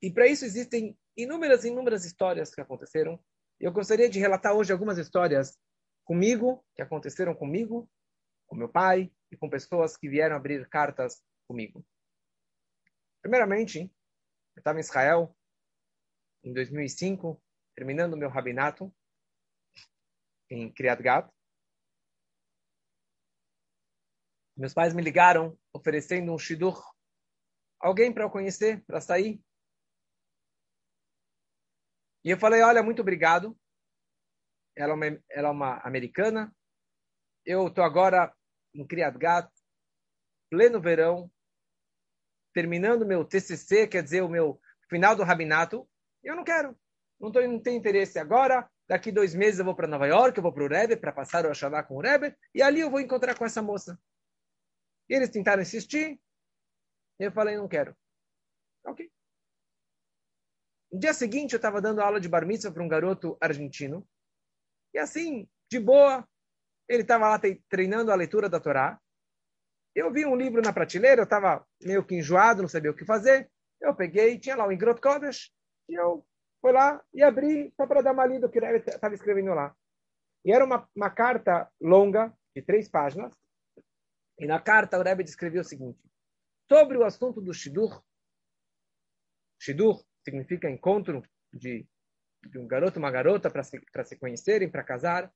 E 0.00 0.10
para 0.12 0.26
isso 0.26 0.44
existem 0.44 0.98
inúmeras, 1.16 1.64
inúmeras 1.64 2.04
histórias 2.04 2.54
que 2.54 2.60
aconteceram. 2.60 3.22
Eu 3.62 3.70
gostaria 3.70 4.10
de 4.10 4.18
relatar 4.18 4.56
hoje 4.56 4.72
algumas 4.72 4.98
histórias 4.98 5.56
comigo, 6.04 6.66
que 6.74 6.82
aconteceram 6.82 7.32
comigo, 7.32 7.88
com 8.48 8.56
meu 8.56 8.68
pai 8.68 9.08
e 9.30 9.36
com 9.36 9.48
pessoas 9.48 9.96
que 9.96 10.08
vieram 10.08 10.34
abrir 10.34 10.68
cartas 10.68 11.22
comigo. 11.46 11.86
Primeiramente, 13.20 13.82
eu 14.56 14.60
estava 14.60 14.78
em 14.78 14.80
Israel 14.80 15.36
em 16.42 16.52
2005, 16.52 17.40
terminando 17.76 18.16
meu 18.16 18.28
rabinato 18.28 18.92
em 20.50 20.68
Kriat 20.72 21.00
Gat. 21.00 21.32
Meus 24.56 24.74
pais 24.74 24.92
me 24.92 25.02
ligaram 25.02 25.56
oferecendo 25.72 26.34
um 26.34 26.38
shidur, 26.38 26.82
alguém 27.78 28.12
para 28.12 28.24
eu 28.24 28.30
conhecer, 28.30 28.84
para 28.86 29.00
sair. 29.00 29.40
E 32.24 32.30
eu 32.30 32.38
falei, 32.38 32.62
olha, 32.62 32.82
muito 32.82 33.02
obrigado. 33.02 33.58
Ela 34.76 34.92
é 34.92 34.94
uma, 34.94 35.06
ela 35.30 35.48
é 35.48 35.50
uma 35.50 35.76
americana. 35.78 36.54
Eu 37.44 37.66
estou 37.66 37.84
agora 37.84 38.32
em 38.74 38.86
Kriat 38.86 39.18
Gat, 39.18 39.50
pleno 40.50 40.80
verão, 40.80 41.30
terminando 42.54 43.06
meu 43.06 43.24
TCC, 43.24 43.86
quer 43.88 44.02
dizer, 44.02 44.22
o 44.22 44.28
meu 44.28 44.60
final 44.88 45.16
do 45.16 45.24
rabinato. 45.24 45.88
Eu 46.22 46.36
não 46.36 46.44
quero, 46.44 46.78
não, 47.20 47.32
tô, 47.32 47.40
não 47.42 47.60
tenho 47.60 47.78
interesse 47.78 48.18
agora. 48.18 48.68
Daqui 48.88 49.10
dois 49.10 49.34
meses 49.34 49.58
eu 49.58 49.64
vou 49.64 49.74
para 49.74 49.88
Nova 49.88 50.06
York, 50.06 50.36
eu 50.36 50.42
vou 50.42 50.52
para 50.52 50.64
o 50.64 50.68
Rebbe 50.68 50.96
para 50.96 51.12
passar 51.12 51.44
o 51.44 51.48
Hashanah 51.48 51.84
com 51.84 51.96
o 51.96 52.00
Rebbe, 52.00 52.36
e 52.54 52.60
ali 52.62 52.80
eu 52.80 52.90
vou 52.90 53.00
encontrar 53.00 53.36
com 53.36 53.44
essa 53.44 53.62
moça. 53.62 53.98
E 55.08 55.14
eles 55.14 55.30
tentaram 55.30 55.62
insistir. 55.62 56.20
Eu 57.18 57.32
falei, 57.32 57.56
não 57.56 57.68
quero. 57.68 57.96
Ok. 58.84 59.10
No 60.92 60.98
dia 60.98 61.14
seguinte, 61.14 61.54
eu 61.54 61.56
estava 61.56 61.80
dando 61.80 62.02
aula 62.02 62.20
de 62.20 62.28
bar 62.28 62.46
mitzvah 62.46 62.70
para 62.70 62.82
um 62.82 62.88
garoto 62.88 63.38
argentino. 63.40 64.06
E 64.92 64.98
assim, 64.98 65.48
de 65.70 65.80
boa, 65.80 66.28
ele 66.86 67.02
estava 67.02 67.30
lá 67.30 67.40
treinando 67.68 68.12
a 68.12 68.14
leitura 68.14 68.46
da 68.46 68.60
Torá. 68.60 69.00
Eu 69.94 70.12
vi 70.12 70.26
um 70.26 70.36
livro 70.36 70.60
na 70.60 70.72
prateleira, 70.72 71.22
eu 71.22 71.24
estava 71.24 71.66
meio 71.82 72.04
que 72.04 72.14
enjoado, 72.14 72.60
não 72.60 72.68
sabia 72.68 72.90
o 72.90 72.94
que 72.94 73.06
fazer. 73.06 73.50
Eu 73.80 73.94
peguei, 73.94 74.38
tinha 74.38 74.54
lá 74.54 74.66
o 74.66 74.72
Ingrot 74.72 75.00
Kodesh, 75.00 75.50
e 75.88 75.94
eu 75.94 76.26
fui 76.60 76.72
lá 76.72 77.02
e 77.12 77.22
abri 77.22 77.72
só 77.76 77.86
para 77.86 78.02
dar 78.02 78.12
uma 78.12 78.26
lida 78.26 78.46
o 78.46 78.50
que 78.50 78.58
ele 78.58 78.76
estava 78.78 79.14
escrevendo 79.14 79.54
lá. 79.54 79.74
E 80.44 80.52
era 80.52 80.64
uma, 80.64 80.88
uma 80.94 81.10
carta 81.10 81.70
longa, 81.80 82.32
de 82.54 82.62
três 82.62 82.88
páginas, 82.88 83.34
e 84.38 84.46
na 84.46 84.60
carta 84.60 84.98
o 84.98 85.02
Rebbe 85.02 85.24
descreveu 85.24 85.62
o 85.62 85.64
seguinte: 85.64 85.98
sobre 86.68 86.98
o 86.98 87.04
assunto 87.04 87.40
do 87.40 87.52
Shidur, 87.52 88.02
Shidur 89.58 90.04
significa 90.24 90.70
encontro 90.70 91.22
de, 91.52 91.86
de 92.50 92.58
um 92.58 92.66
garoto 92.66 92.98
uma 92.98 93.10
garota 93.10 93.50
para 93.50 93.62
se, 93.62 93.80
se 94.04 94.16
conhecerem, 94.16 94.70
para 94.70 94.84
casar. 94.84 95.32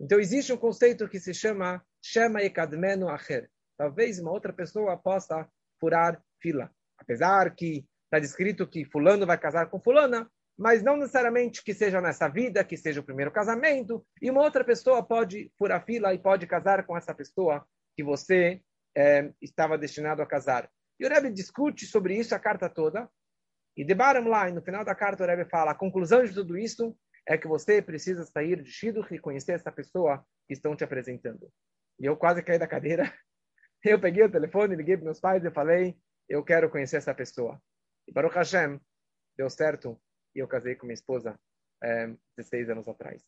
Então 0.00 0.20
existe 0.20 0.52
um 0.52 0.56
conceito 0.56 1.08
que 1.08 1.18
se 1.18 1.34
chama 1.34 1.84
Shema 2.02 2.42
Ekadmenu 2.42 3.08
Acher. 3.08 3.50
Talvez 3.76 4.18
uma 4.18 4.30
outra 4.30 4.52
pessoa 4.52 4.96
possa 4.96 5.48
furar 5.80 6.22
fila. 6.40 6.70
Apesar 6.98 7.54
que 7.54 7.86
está 8.04 8.18
descrito 8.18 8.66
que 8.66 8.84
fulano 8.84 9.26
vai 9.26 9.38
casar 9.38 9.68
com 9.68 9.80
fulana, 9.80 10.30
mas 10.56 10.82
não 10.82 10.96
necessariamente 10.96 11.62
que 11.62 11.72
seja 11.72 12.00
nessa 12.00 12.28
vida, 12.28 12.64
que 12.64 12.76
seja 12.76 13.00
o 13.00 13.04
primeiro 13.04 13.30
casamento, 13.30 14.04
e 14.20 14.28
uma 14.28 14.42
outra 14.42 14.64
pessoa 14.64 15.02
pode 15.04 15.52
furar 15.56 15.84
fila 15.84 16.12
e 16.12 16.18
pode 16.18 16.46
casar 16.46 16.84
com 16.84 16.96
essa 16.96 17.14
pessoa 17.14 17.64
que 17.96 18.02
você 18.02 18.60
é, 18.96 19.32
estava 19.40 19.78
destinado 19.78 20.20
a 20.20 20.26
casar. 20.26 20.68
E 20.98 21.06
o 21.06 21.08
Rebbe 21.08 21.30
discute 21.30 21.86
sobre 21.86 22.16
isso 22.16 22.34
a 22.34 22.40
carta 22.40 22.68
toda, 22.68 23.08
e 23.78 23.84
de 23.84 23.94
lá, 23.94 24.50
no 24.50 24.60
final 24.60 24.84
da 24.84 24.92
carta, 24.92 25.22
o 25.22 25.26
Rebbe 25.26 25.48
fala, 25.48 25.70
a 25.70 25.74
conclusão 25.74 26.24
de 26.24 26.34
tudo 26.34 26.58
isso 26.58 26.98
é 27.24 27.38
que 27.38 27.46
você 27.46 27.80
precisa 27.80 28.24
sair 28.24 28.60
de 28.60 28.68
Shidduch 28.68 29.14
e 29.14 29.20
conhecer 29.20 29.52
essa 29.52 29.70
pessoa 29.70 30.26
que 30.48 30.54
estão 30.54 30.74
te 30.74 30.82
apresentando. 30.82 31.48
E 32.00 32.04
eu 32.04 32.16
quase 32.16 32.42
caí 32.42 32.58
da 32.58 32.66
cadeira. 32.66 33.04
Eu 33.84 34.00
peguei 34.00 34.24
o 34.24 34.30
telefone, 34.30 34.74
liguei 34.74 34.96
para 34.96 35.04
meus 35.04 35.20
pais 35.20 35.44
e 35.44 35.52
falei, 35.52 35.96
eu 36.28 36.42
quero 36.42 36.68
conhecer 36.68 36.96
essa 36.96 37.14
pessoa. 37.14 37.62
E 38.08 38.12
Baruch 38.12 38.34
Hashem, 38.34 38.80
deu 39.36 39.48
certo, 39.48 39.96
e 40.34 40.40
eu 40.40 40.48
casei 40.48 40.74
com 40.74 40.84
minha 40.84 40.94
esposa 40.94 41.38
é, 41.80 42.08
16 42.36 42.70
anos 42.70 42.88
atrás. 42.88 43.22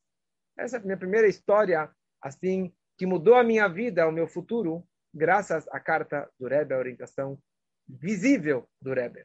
Essa 0.58 0.78
é 0.78 0.80
a 0.80 0.82
minha 0.82 0.96
primeira 0.96 1.28
história, 1.28 1.88
assim, 2.20 2.74
que 2.98 3.06
mudou 3.06 3.36
a 3.36 3.44
minha 3.44 3.68
vida, 3.68 4.08
o 4.08 4.12
meu 4.12 4.26
futuro, 4.26 4.84
graças 5.14 5.68
à 5.68 5.78
carta 5.78 6.28
do 6.36 6.48
Rebbe, 6.48 6.74
a 6.74 6.78
orientação 6.78 7.40
visível 7.88 8.68
do 8.82 8.92
Rebbe. 8.92 9.24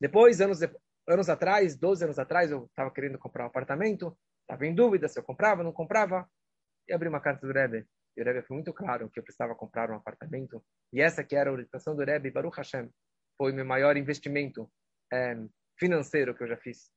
Depois, 0.00 0.40
anos, 0.40 0.60
anos 1.08 1.28
atrás, 1.28 1.76
12 1.76 2.04
anos 2.04 2.18
atrás, 2.18 2.50
eu 2.50 2.66
estava 2.66 2.90
querendo 2.90 3.18
comprar 3.18 3.44
um 3.44 3.48
apartamento, 3.48 4.16
estava 4.42 4.66
em 4.66 4.74
dúvida 4.74 5.08
se 5.08 5.18
eu 5.18 5.24
comprava 5.24 5.60
ou 5.60 5.64
não 5.64 5.72
comprava, 5.72 6.28
e 6.88 6.92
abri 6.92 7.08
uma 7.08 7.20
carta 7.20 7.46
do 7.46 7.52
Rebbe. 7.52 7.86
E 8.16 8.22
o 8.22 8.24
Rebbe 8.24 8.46
foi 8.46 8.56
muito 8.56 8.72
claro 8.72 9.10
que 9.10 9.18
eu 9.18 9.24
precisava 9.24 9.54
comprar 9.54 9.90
um 9.90 9.96
apartamento. 9.96 10.64
E 10.92 11.00
essa 11.00 11.24
que 11.24 11.36
era 11.36 11.50
a 11.50 11.52
orientação 11.52 11.94
do 11.94 12.04
Rebbe, 12.04 12.30
Baruch 12.30 12.56
Hashem, 12.56 12.90
foi 13.36 13.52
meu 13.52 13.64
maior 13.64 13.96
investimento 13.96 14.70
é, 15.12 15.36
financeiro 15.78 16.34
que 16.34 16.42
eu 16.42 16.48
já 16.48 16.56
fiz. 16.56 16.90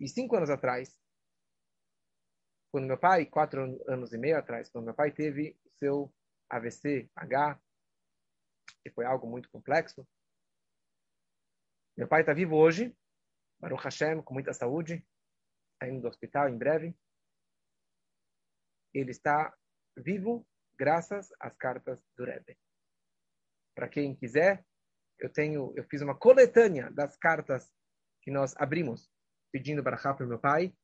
E 0.00 0.08
cinco 0.08 0.36
anos 0.36 0.50
atrás, 0.50 0.98
quando 2.72 2.86
meu 2.86 2.98
pai, 2.98 3.26
quatro 3.26 3.62
anos 3.86 4.12
e 4.12 4.18
meio 4.18 4.38
atrás, 4.38 4.70
quando 4.70 4.86
meu 4.86 4.94
pai 4.94 5.12
teve 5.12 5.56
o 5.64 5.70
seu 5.78 6.14
AVC-H, 6.48 7.60
que 8.82 8.90
foi 8.90 9.04
algo 9.04 9.28
muito 9.28 9.50
complexo, 9.50 10.06
meu 12.00 12.08
pai 12.08 12.22
está 12.22 12.32
vivo 12.32 12.56
hoje, 12.56 12.96
Baruch 13.60 13.84
Hashem, 13.84 14.22
com 14.22 14.32
muita 14.32 14.54
saúde, 14.54 15.06
saindo 15.78 16.00
do 16.00 16.08
hospital 16.08 16.48
em 16.48 16.56
breve. 16.56 16.96
Ele 18.94 19.10
está 19.10 19.54
vivo 19.98 20.48
graças 20.78 21.28
às 21.38 21.54
cartas 21.58 22.02
do 22.16 22.24
Rebbe. 22.24 22.56
Para 23.74 23.86
quem 23.86 24.16
quiser, 24.16 24.64
eu 25.18 25.28
tenho, 25.28 25.74
eu 25.76 25.84
fiz 25.90 26.00
uma 26.00 26.16
coletânea 26.16 26.90
das 26.90 27.18
cartas 27.18 27.70
que 28.22 28.30
nós 28.30 28.56
abrimos 28.56 29.12
pedindo 29.52 29.82
para 29.82 29.98
para 29.98 30.26
meu 30.26 30.38
pai 30.38 30.74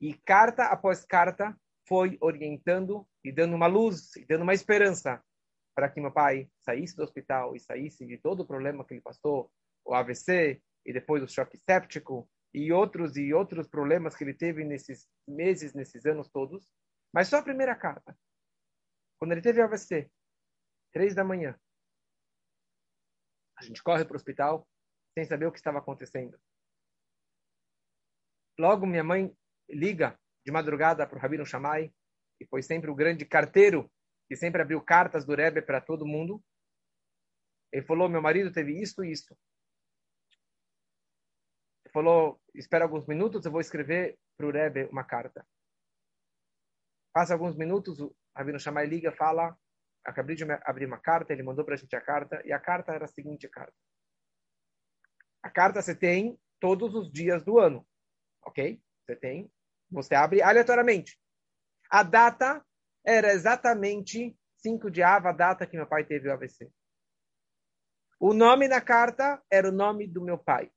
e 0.00 0.14
carta 0.18 0.66
após 0.66 1.04
carta 1.04 1.52
foi 1.88 2.16
orientando 2.20 3.04
e 3.24 3.32
dando 3.32 3.56
uma 3.56 3.66
luz 3.66 4.14
e 4.14 4.24
dando 4.24 4.42
uma 4.42 4.54
esperança 4.54 5.20
para 5.74 5.90
que 5.90 6.00
meu 6.00 6.12
pai 6.12 6.48
saísse 6.60 6.94
do 6.94 7.02
hospital 7.02 7.56
e 7.56 7.58
saísse 7.58 8.06
de 8.06 8.18
todo 8.18 8.44
o 8.44 8.46
problema 8.46 8.84
que 8.84 8.94
ele 8.94 9.00
passou 9.00 9.50
o 9.84 9.94
AVC 9.94 10.62
e 10.84 10.92
depois 10.92 11.22
o 11.22 11.28
choque 11.28 11.56
séptico 11.58 12.28
e 12.52 12.72
outros 12.72 13.16
e 13.16 13.32
outros 13.32 13.68
problemas 13.68 14.16
que 14.16 14.24
ele 14.24 14.34
teve 14.34 14.64
nesses 14.64 15.08
meses, 15.26 15.74
nesses 15.74 16.04
anos 16.04 16.28
todos. 16.28 16.68
Mas 17.12 17.28
só 17.28 17.38
a 17.38 17.42
primeira 17.42 17.74
carta. 17.74 18.16
Quando 19.18 19.32
ele 19.32 19.42
teve 19.42 19.60
AVC, 19.60 20.10
três 20.92 21.14
da 21.14 21.24
manhã, 21.24 21.58
a 23.56 23.62
gente 23.62 23.82
corre 23.82 24.04
para 24.04 24.14
o 24.14 24.16
hospital 24.16 24.66
sem 25.14 25.24
saber 25.24 25.46
o 25.46 25.52
que 25.52 25.58
estava 25.58 25.78
acontecendo. 25.78 26.40
Logo, 28.58 28.86
minha 28.86 29.04
mãe 29.04 29.34
liga 29.68 30.18
de 30.44 30.52
madrugada 30.52 31.06
para 31.06 31.18
o 31.18 31.20
Rabino 31.20 31.44
Shammai, 31.44 31.92
que 32.38 32.46
foi 32.46 32.62
sempre 32.62 32.90
o 32.90 32.94
grande 32.94 33.24
carteiro, 33.24 33.90
que 34.28 34.36
sempre 34.36 34.62
abriu 34.62 34.80
cartas 34.80 35.24
do 35.24 35.34
Rebbe 35.34 35.62
para 35.62 35.80
todo 35.80 36.06
mundo. 36.06 36.42
Ele 37.72 37.84
falou: 37.84 38.08
Meu 38.08 38.22
marido 38.22 38.52
teve 38.52 38.80
isso 38.80 39.04
e 39.04 39.12
isso 39.12 39.36
falou, 41.92 42.40
espera 42.54 42.84
alguns 42.84 43.06
minutos, 43.06 43.44
eu 43.44 43.52
vou 43.52 43.60
escrever 43.60 44.18
para 44.36 44.46
o 44.46 44.50
Rebbe 44.50 44.86
uma 44.86 45.04
carta. 45.04 45.46
Passa 47.12 47.32
alguns 47.32 47.56
minutos, 47.56 48.00
o 48.00 48.14
Rabino 48.36 48.60
Shammai 48.60 48.86
liga, 48.86 49.12
fala, 49.12 49.56
acabei 50.04 50.36
de 50.36 50.44
abrir 50.64 50.86
uma 50.86 50.98
carta, 50.98 51.32
ele 51.32 51.42
mandou 51.42 51.64
para 51.64 51.74
a 51.74 51.76
gente 51.76 51.94
a 51.94 52.00
carta, 52.00 52.40
e 52.44 52.52
a 52.52 52.58
carta 52.58 52.92
era 52.92 53.04
a 53.04 53.08
seguinte 53.08 53.48
carta. 53.48 53.74
A 55.42 55.50
carta 55.50 55.82
você 55.82 55.94
tem 55.94 56.38
todos 56.60 56.94
os 56.94 57.10
dias 57.10 57.42
do 57.42 57.58
ano, 57.58 57.86
ok? 58.42 58.80
Você 59.04 59.16
tem, 59.16 59.50
você 59.90 60.14
abre 60.14 60.42
aleatoriamente. 60.42 61.18
A 61.90 62.02
data 62.02 62.64
era 63.04 63.32
exatamente 63.32 64.36
5 64.58 64.90
de 64.90 65.02
Ava, 65.02 65.30
a 65.30 65.32
data 65.32 65.66
que 65.66 65.76
meu 65.76 65.86
pai 65.86 66.04
teve 66.04 66.28
o 66.28 66.32
AVC. 66.32 66.70
O 68.18 68.34
nome 68.34 68.68
na 68.68 68.80
carta 68.80 69.42
era 69.50 69.68
o 69.68 69.72
nome 69.72 70.06
do 70.06 70.22
meu 70.22 70.36
pai. 70.36 70.70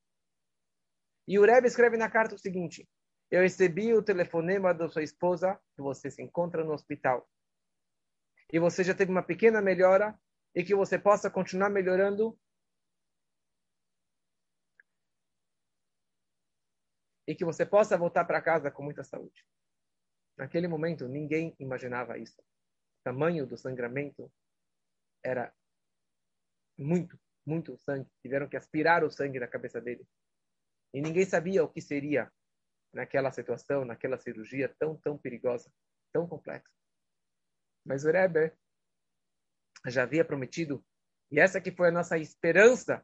E 1.27 1.39
o 1.39 1.45
Rebbe 1.45 1.67
escreve 1.67 1.97
na 1.97 2.09
carta 2.09 2.35
o 2.35 2.39
seguinte: 2.39 2.87
Eu 3.31 3.41
recebi 3.41 3.93
o 3.93 4.03
telefonema 4.03 4.73
da 4.73 4.89
sua 4.89 5.03
esposa 5.03 5.59
que 5.75 5.81
você 5.81 6.11
se 6.11 6.21
encontra 6.21 6.63
no 6.63 6.73
hospital. 6.73 7.27
E 8.51 8.59
você 8.59 8.83
já 8.83 8.93
teve 8.93 9.11
uma 9.11 9.23
pequena 9.23 9.61
melhora 9.61 10.17
e 10.53 10.63
que 10.63 10.75
você 10.75 10.99
possa 10.99 11.29
continuar 11.29 11.69
melhorando. 11.69 12.37
E 17.25 17.33
que 17.33 17.45
você 17.45 17.65
possa 17.65 17.97
voltar 17.97 18.25
para 18.25 18.41
casa 18.41 18.69
com 18.69 18.83
muita 18.83 19.03
saúde. 19.03 19.45
Naquele 20.37 20.67
momento, 20.67 21.07
ninguém 21.07 21.55
imaginava 21.57 22.17
isso. 22.17 22.41
O 22.41 23.03
tamanho 23.03 23.47
do 23.47 23.57
sangramento 23.57 24.31
era 25.23 25.53
muito, 26.77 27.17
muito 27.45 27.77
sangue. 27.77 28.09
Tiveram 28.21 28.49
que 28.49 28.57
aspirar 28.57 29.03
o 29.03 29.11
sangue 29.11 29.39
da 29.39 29.47
cabeça 29.47 29.79
dele. 29.79 30.05
E 30.93 31.01
ninguém 31.01 31.25
sabia 31.25 31.63
o 31.63 31.69
que 31.69 31.81
seria 31.81 32.31
naquela 32.93 33.31
situação, 33.31 33.83
naquela 33.83 34.17
cirurgia 34.17 34.73
tão, 34.77 34.95
tão 34.97 35.17
perigosa, 35.17 35.71
tão 36.11 36.27
complexa. 36.27 36.69
Mas 37.83 38.05
o 38.05 38.11
Rebbe 38.11 38.53
já 39.87 40.03
havia 40.03 40.23
prometido, 40.23 40.85
e 41.31 41.39
essa 41.39 41.59
que 41.59 41.71
foi 41.71 41.89
a 41.89 41.91
nossa 41.91 42.17
esperança 42.17 43.03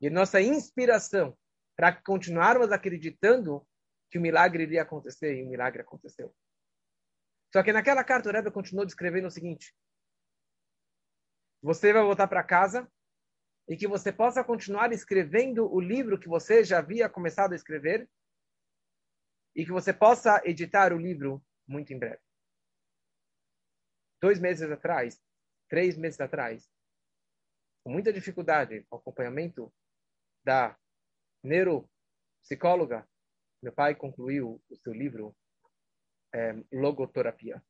e 0.00 0.08
nossa 0.08 0.40
inspiração 0.40 1.36
para 1.76 1.92
continuarmos 1.92 2.70
acreditando 2.70 3.66
que 4.10 4.18
o 4.18 4.22
milagre 4.22 4.62
iria 4.62 4.82
acontecer, 4.82 5.36
e 5.36 5.42
o 5.42 5.48
milagre 5.48 5.82
aconteceu. 5.82 6.34
Só 7.52 7.62
que 7.62 7.72
naquela 7.72 8.04
carta 8.04 8.28
o 8.28 8.32
Rebbe 8.32 8.50
continuou 8.50 8.86
descrevendo 8.86 9.26
o 9.26 9.30
seguinte: 9.30 9.74
você 11.60 11.92
vai 11.92 12.02
voltar 12.02 12.28
para 12.28 12.44
casa 12.44 12.90
e 13.68 13.76
que 13.76 13.86
você 13.88 14.12
possa 14.12 14.44
continuar 14.44 14.92
escrevendo 14.92 15.72
o 15.72 15.80
livro 15.80 16.18
que 16.18 16.28
você 16.28 16.62
já 16.62 16.78
havia 16.78 17.08
começado 17.08 17.52
a 17.52 17.56
escrever 17.56 18.08
e 19.54 19.64
que 19.64 19.72
você 19.72 19.92
possa 19.92 20.42
editar 20.44 20.92
o 20.92 20.98
livro 20.98 21.42
muito 21.66 21.92
em 21.92 21.98
breve. 21.98 22.20
Dois 24.20 24.38
meses 24.38 24.70
atrás, 24.70 25.22
três 25.68 25.96
meses 25.96 26.20
atrás, 26.20 26.70
com 27.82 27.90
muita 27.90 28.12
dificuldade, 28.12 28.84
com 28.88 28.96
acompanhamento 28.96 29.72
da 30.44 30.78
neuropsicóloga, 31.42 33.08
meu 33.62 33.72
pai 33.72 33.94
concluiu 33.94 34.62
o 34.68 34.76
seu 34.76 34.92
livro 34.92 35.34
é, 36.34 36.52
Logoterapia. 36.72 37.62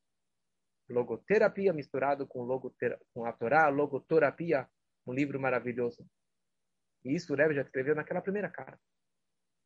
Logoterapia 0.89 1.73
misturado 1.73 2.27
com, 2.27 2.43
logotera 2.43 2.99
com 3.13 3.25
a 3.25 3.31
Torá, 3.31 3.69
logoterapia 3.69 4.69
um 5.05 5.13
livro 5.13 5.39
maravilhoso. 5.39 6.05
E 7.03 7.13
isso 7.13 7.33
o 7.33 7.35
Rebbe 7.35 7.53
já 7.53 7.61
escreveu 7.61 7.95
naquela 7.95 8.21
primeira 8.21 8.49
carta. 8.49 8.79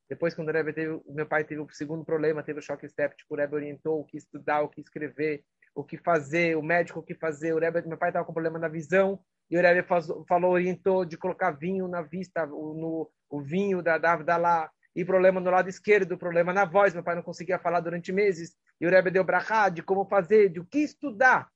Depois, 0.09 0.33
quando 0.33 0.49
o 0.49 0.51
Rebbe 0.51 0.73
teve, 0.73 0.99
meu 1.07 1.27
pai 1.27 1.43
teve 1.43 1.61
o 1.61 1.69
segundo 1.69 2.03
problema, 2.03 2.43
teve 2.43 2.59
o 2.59 2.63
choque 2.63 2.89
séptico, 2.89 3.33
o 3.33 3.37
Rebbe 3.37 3.55
orientou 3.55 3.99
o 3.99 4.05
que 4.05 4.17
estudar, 4.17 4.61
o 4.61 4.69
que 4.69 4.81
escrever, 4.81 5.43
o 5.75 5.83
que 5.83 5.97
fazer, 5.97 6.57
o 6.57 6.63
médico 6.63 6.99
o 6.99 7.03
que 7.03 7.13
fazer. 7.13 7.53
O 7.53 7.59
Rebbe, 7.59 7.87
meu 7.87 7.97
pai 7.97 8.09
estava 8.09 8.25
com 8.25 8.33
problema 8.33 8.57
na 8.57 8.67
visão, 8.67 9.19
e 9.49 9.57
o 9.57 9.61
Rebbe 9.61 9.87
falou, 10.27 10.51
orientou 10.51 11.05
de 11.05 11.17
colocar 11.17 11.51
vinho 11.51 11.87
na 11.87 12.01
vista, 12.01 12.45
o, 12.45 12.73
no, 12.73 13.11
o 13.29 13.41
vinho 13.41 13.83
da, 13.83 13.97
lá, 14.37 14.69
e 14.95 15.05
problema 15.05 15.39
no 15.39 15.49
lado 15.49 15.69
esquerdo, 15.69 16.17
problema 16.17 16.51
na 16.51 16.65
voz, 16.65 16.93
meu 16.93 17.03
pai 17.03 17.15
não 17.15 17.23
conseguia 17.23 17.59
falar 17.59 17.79
durante 17.79 18.11
meses, 18.11 18.57
e 18.81 18.87
o 18.87 18.89
Rebbe 18.89 19.11
deu 19.11 19.23
brachá 19.23 19.69
de 19.69 19.83
como 19.83 20.05
fazer, 20.05 20.49
de 20.49 20.59
o 20.59 20.65
que 20.65 20.79
estudar. 20.79 21.47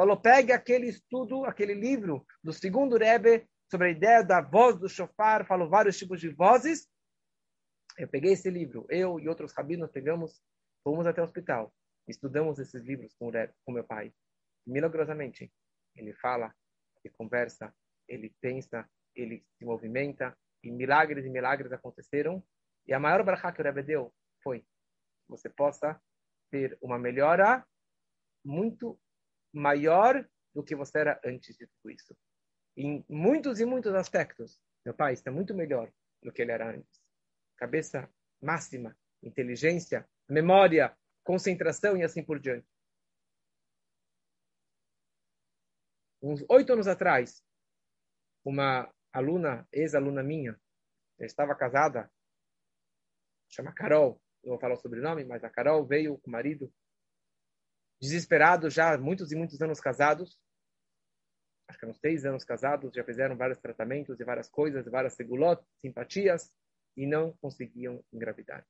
Falou, 0.00 0.18
pegue 0.18 0.50
aquele 0.50 0.86
estudo, 0.86 1.44
aquele 1.44 1.74
livro 1.74 2.26
do 2.42 2.54
segundo 2.54 2.96
Rebbe 2.96 3.46
sobre 3.70 3.88
a 3.88 3.90
ideia 3.90 4.22
da 4.22 4.40
voz 4.40 4.78
do 4.78 4.88
shofar, 4.88 5.46
falou 5.46 5.68
vários 5.68 5.98
tipos 5.98 6.18
de 6.18 6.30
vozes. 6.30 6.88
Eu 7.98 8.08
peguei 8.08 8.32
esse 8.32 8.48
livro, 8.48 8.86
eu 8.88 9.20
e 9.20 9.28
outros 9.28 9.52
rabinos 9.52 9.90
pegamos 9.90 10.40
Fomos 10.82 11.06
até 11.06 11.20
o 11.20 11.24
hospital, 11.24 11.70
estudamos 12.08 12.58
esses 12.58 12.82
livros 12.82 13.14
com, 13.18 13.30
com 13.62 13.72
meu 13.72 13.84
pai. 13.84 14.10
Milagrosamente, 14.66 15.52
ele 15.94 16.14
fala, 16.14 16.50
ele 17.04 17.12
conversa, 17.12 17.70
ele 18.08 18.34
pensa, 18.40 18.88
ele 19.14 19.44
se 19.58 19.66
movimenta, 19.66 20.34
e 20.64 20.70
milagres 20.70 21.26
e 21.26 21.28
milagres 21.28 21.72
aconteceram. 21.72 22.42
E 22.86 22.94
a 22.94 22.98
maior 22.98 23.22
barra 23.22 23.52
que 23.52 23.60
o 23.60 23.64
Rebbe 23.64 23.82
deu 23.82 24.14
foi 24.42 24.64
você 25.28 25.50
possa 25.50 26.00
ter 26.50 26.78
uma 26.80 26.98
melhora 26.98 27.62
muito 28.42 28.98
maior 29.52 30.26
do 30.54 30.62
que 30.62 30.74
você 30.74 30.98
era 30.98 31.20
antes 31.24 31.56
de 31.56 31.66
tudo 31.66 31.90
isso. 31.90 32.16
Em 32.76 33.04
muitos 33.08 33.60
e 33.60 33.64
muitos 33.64 33.94
aspectos, 33.94 34.60
meu 34.84 34.94
pai 34.94 35.12
está 35.12 35.30
muito 35.30 35.54
melhor 35.54 35.92
do 36.22 36.32
que 36.32 36.42
ele 36.42 36.52
era 36.52 36.70
antes. 36.70 37.00
Cabeça 37.56 38.08
máxima, 38.40 38.96
inteligência, 39.22 40.08
memória, 40.28 40.96
concentração 41.22 41.96
e 41.96 42.02
assim 42.02 42.24
por 42.24 42.38
diante. 42.38 42.66
Uns 46.22 46.44
oito 46.48 46.72
anos 46.72 46.86
atrás, 46.86 47.42
uma 48.44 48.92
aluna, 49.12 49.66
ex-aluna 49.72 50.22
minha, 50.22 50.58
estava 51.18 51.54
casada, 51.54 52.10
chama 53.48 53.72
Carol, 53.72 54.20
não 54.42 54.50
vou 54.50 54.60
falar 54.60 54.74
o 54.74 54.80
sobrenome, 54.80 55.24
mas 55.24 55.44
a 55.44 55.50
Carol 55.50 55.84
veio 55.86 56.18
com 56.18 56.28
o 56.28 56.32
marido, 56.32 56.72
desesperado 58.00 58.70
já, 58.70 58.96
muitos 58.96 59.30
e 59.30 59.36
muitos 59.36 59.60
anos 59.60 59.80
casados, 59.80 60.38
acho 61.68 61.78
que 61.78 61.86
uns 61.86 61.98
seis 61.98 62.24
anos 62.24 62.44
casados, 62.44 62.92
já 62.94 63.04
fizeram 63.04 63.36
vários 63.36 63.58
tratamentos 63.58 64.18
e 64.18 64.24
várias 64.24 64.48
coisas, 64.48 64.84
várias 64.86 65.14
segulot, 65.14 65.62
simpatias, 65.80 66.50
e 66.96 67.06
não 67.06 67.32
conseguiam 67.38 68.04
engravidar. 68.12 68.66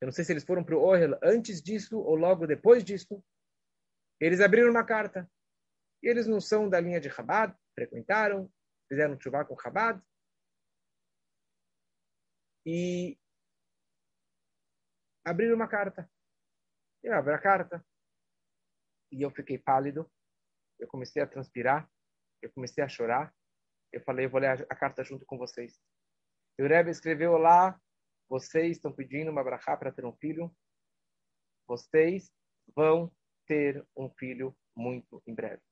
Eu 0.00 0.06
não 0.06 0.12
sei 0.12 0.24
se 0.24 0.32
eles 0.32 0.44
foram 0.44 0.64
para 0.64 0.76
o 0.76 0.82
Ohel 0.82 1.18
antes 1.22 1.62
disso 1.62 1.98
ou 1.98 2.14
logo 2.14 2.46
depois 2.46 2.82
disso. 2.82 3.22
Eles 4.18 4.40
abriram 4.40 4.70
uma 4.70 4.84
carta. 4.84 5.30
E 6.02 6.08
eles 6.08 6.26
não 6.26 6.40
são 6.40 6.70
da 6.70 6.80
linha 6.80 6.98
de 6.98 7.10
Chabad, 7.10 7.54
frequentaram, 7.74 8.50
fizeram 8.88 9.20
chuva 9.20 9.44
com 9.44 9.58
Chabad. 9.58 10.02
E 12.64 13.18
abriram 15.22 15.54
uma 15.54 15.68
carta. 15.68 16.10
Eu 17.02 17.14
abri 17.14 17.32
a 17.32 17.38
carta 17.38 17.84
e 19.10 19.22
eu 19.22 19.30
fiquei 19.30 19.58
pálido. 19.58 20.10
Eu 20.78 20.86
comecei 20.88 21.22
a 21.22 21.26
transpirar. 21.26 21.90
Eu 22.42 22.50
comecei 22.52 22.82
a 22.82 22.88
chorar. 22.88 23.34
Eu 23.92 24.02
falei, 24.02 24.26
eu 24.26 24.30
vou 24.30 24.40
ler 24.40 24.66
a, 24.68 24.76
carta 24.76 25.02
junto 25.02 25.26
com 25.26 25.36
vocês. 25.36 25.80
E 26.58 26.62
o 26.62 26.68
Rebbe 26.68 26.90
escreveu 26.90 27.36
lá, 27.36 27.80
vocês 28.28 28.76
estão 28.76 28.92
pedindo 28.92 29.30
uma 29.30 29.42
brachá 29.42 29.76
para 29.76 29.92
ter 29.92 30.04
um 30.04 30.16
filho. 30.16 30.54
Vocês 31.66 32.30
vão 32.74 33.12
ter 33.46 33.84
um 33.96 34.08
filho 34.10 34.56
muito 34.76 35.22
em 35.26 35.34
breve. 35.34 35.62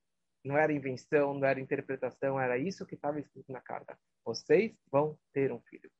Não 0.44 0.56
era 0.56 0.72
invenção, 0.72 1.34
não 1.34 1.46
era 1.46 1.60
interpretação, 1.60 2.40
era 2.40 2.58
isso 2.58 2.86
que 2.86 2.94
estava 2.94 3.20
escrito 3.20 3.52
na 3.52 3.60
carta. 3.60 3.98
Vocês 4.24 4.76
vão 4.90 5.18
ter 5.32 5.52
um 5.52 5.60
filho. 5.60 5.90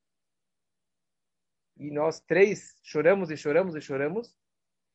E 1.76 1.90
nós 1.90 2.20
três 2.20 2.76
choramos 2.82 3.30
e 3.30 3.36
choramos 3.36 3.76
e 3.76 3.80
choramos. 3.80 4.36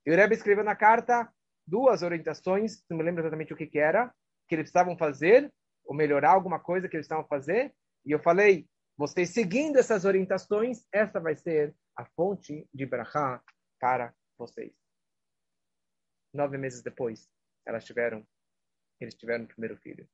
E 0.06 0.12
o 0.12 0.16
Rebbe 0.16 0.36
escreveu 0.36 0.64
na 0.64 0.76
carta 0.76 1.32
duas 1.66 2.02
orientações, 2.02 2.84
não 2.90 2.98
me 2.98 3.04
lembro 3.04 3.22
exatamente 3.22 3.54
o 3.54 3.58
que, 3.58 3.68
que 3.68 3.80
era, 3.80 4.14
que 4.48 4.56
eles 4.56 4.66
precisavam 4.66 4.98
fazer, 4.98 5.52
ou 5.86 5.96
melhorar 5.96 6.32
alguma 6.32 6.60
coisa 6.60 6.88
que 6.88 6.96
eles 6.96 7.08
precisavam 7.08 7.28
fazer. 7.28 7.74
E 8.06 8.12
eu 8.12 8.20
falei, 8.20 8.68
vocês 8.98 9.30
seguindo 9.30 9.78
essas 9.78 10.06
orientações, 10.06 10.86
essa 10.92 11.20
vai 11.20 11.36
ser 11.36 11.76
a 11.96 12.06
fonte 12.06 12.68
de 12.74 12.86
brachá 12.86 13.42
para 13.80 14.14
vocês. 14.38 14.74
Nove 16.34 16.58
meses 16.58 16.82
depois, 16.82 17.30
elas 17.66 17.86
tiveram, 17.86 18.26
eles 19.00 19.16
tiveram 19.16 19.46
o 19.46 19.48
primeiro 19.48 19.78
filho. 19.78 20.08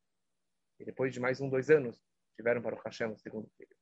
E 0.80 0.86
depois 0.86 1.13
de 1.13 1.19
mais 1.19 1.41
um, 1.41 1.49
dois 1.49 1.69
anos, 1.69 2.02
tiveram 2.36 2.62
para 2.62 2.75
o 2.75 2.82
Hashem 2.84 3.12
o 3.12 3.17
segundo 3.17 3.49
filho. 3.58 3.75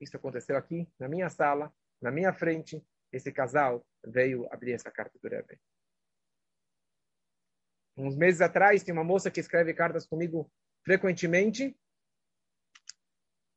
Isso 0.00 0.16
aconteceu 0.16 0.56
aqui, 0.56 0.86
na 0.98 1.08
minha 1.08 1.30
sala, 1.30 1.72
na 2.00 2.10
minha 2.10 2.32
frente. 2.32 2.84
Esse 3.12 3.32
casal 3.32 3.86
veio 4.04 4.46
abrir 4.52 4.72
essa 4.72 4.90
carta 4.90 5.18
do 5.22 5.28
Rebbe. 5.28 5.58
Uns 7.96 8.16
meses 8.16 8.40
atrás, 8.40 8.82
tem 8.82 8.92
uma 8.92 9.04
moça 9.04 9.30
que 9.30 9.40
escreve 9.40 9.72
cartas 9.72 10.06
comigo 10.06 10.50
frequentemente. 10.84 11.76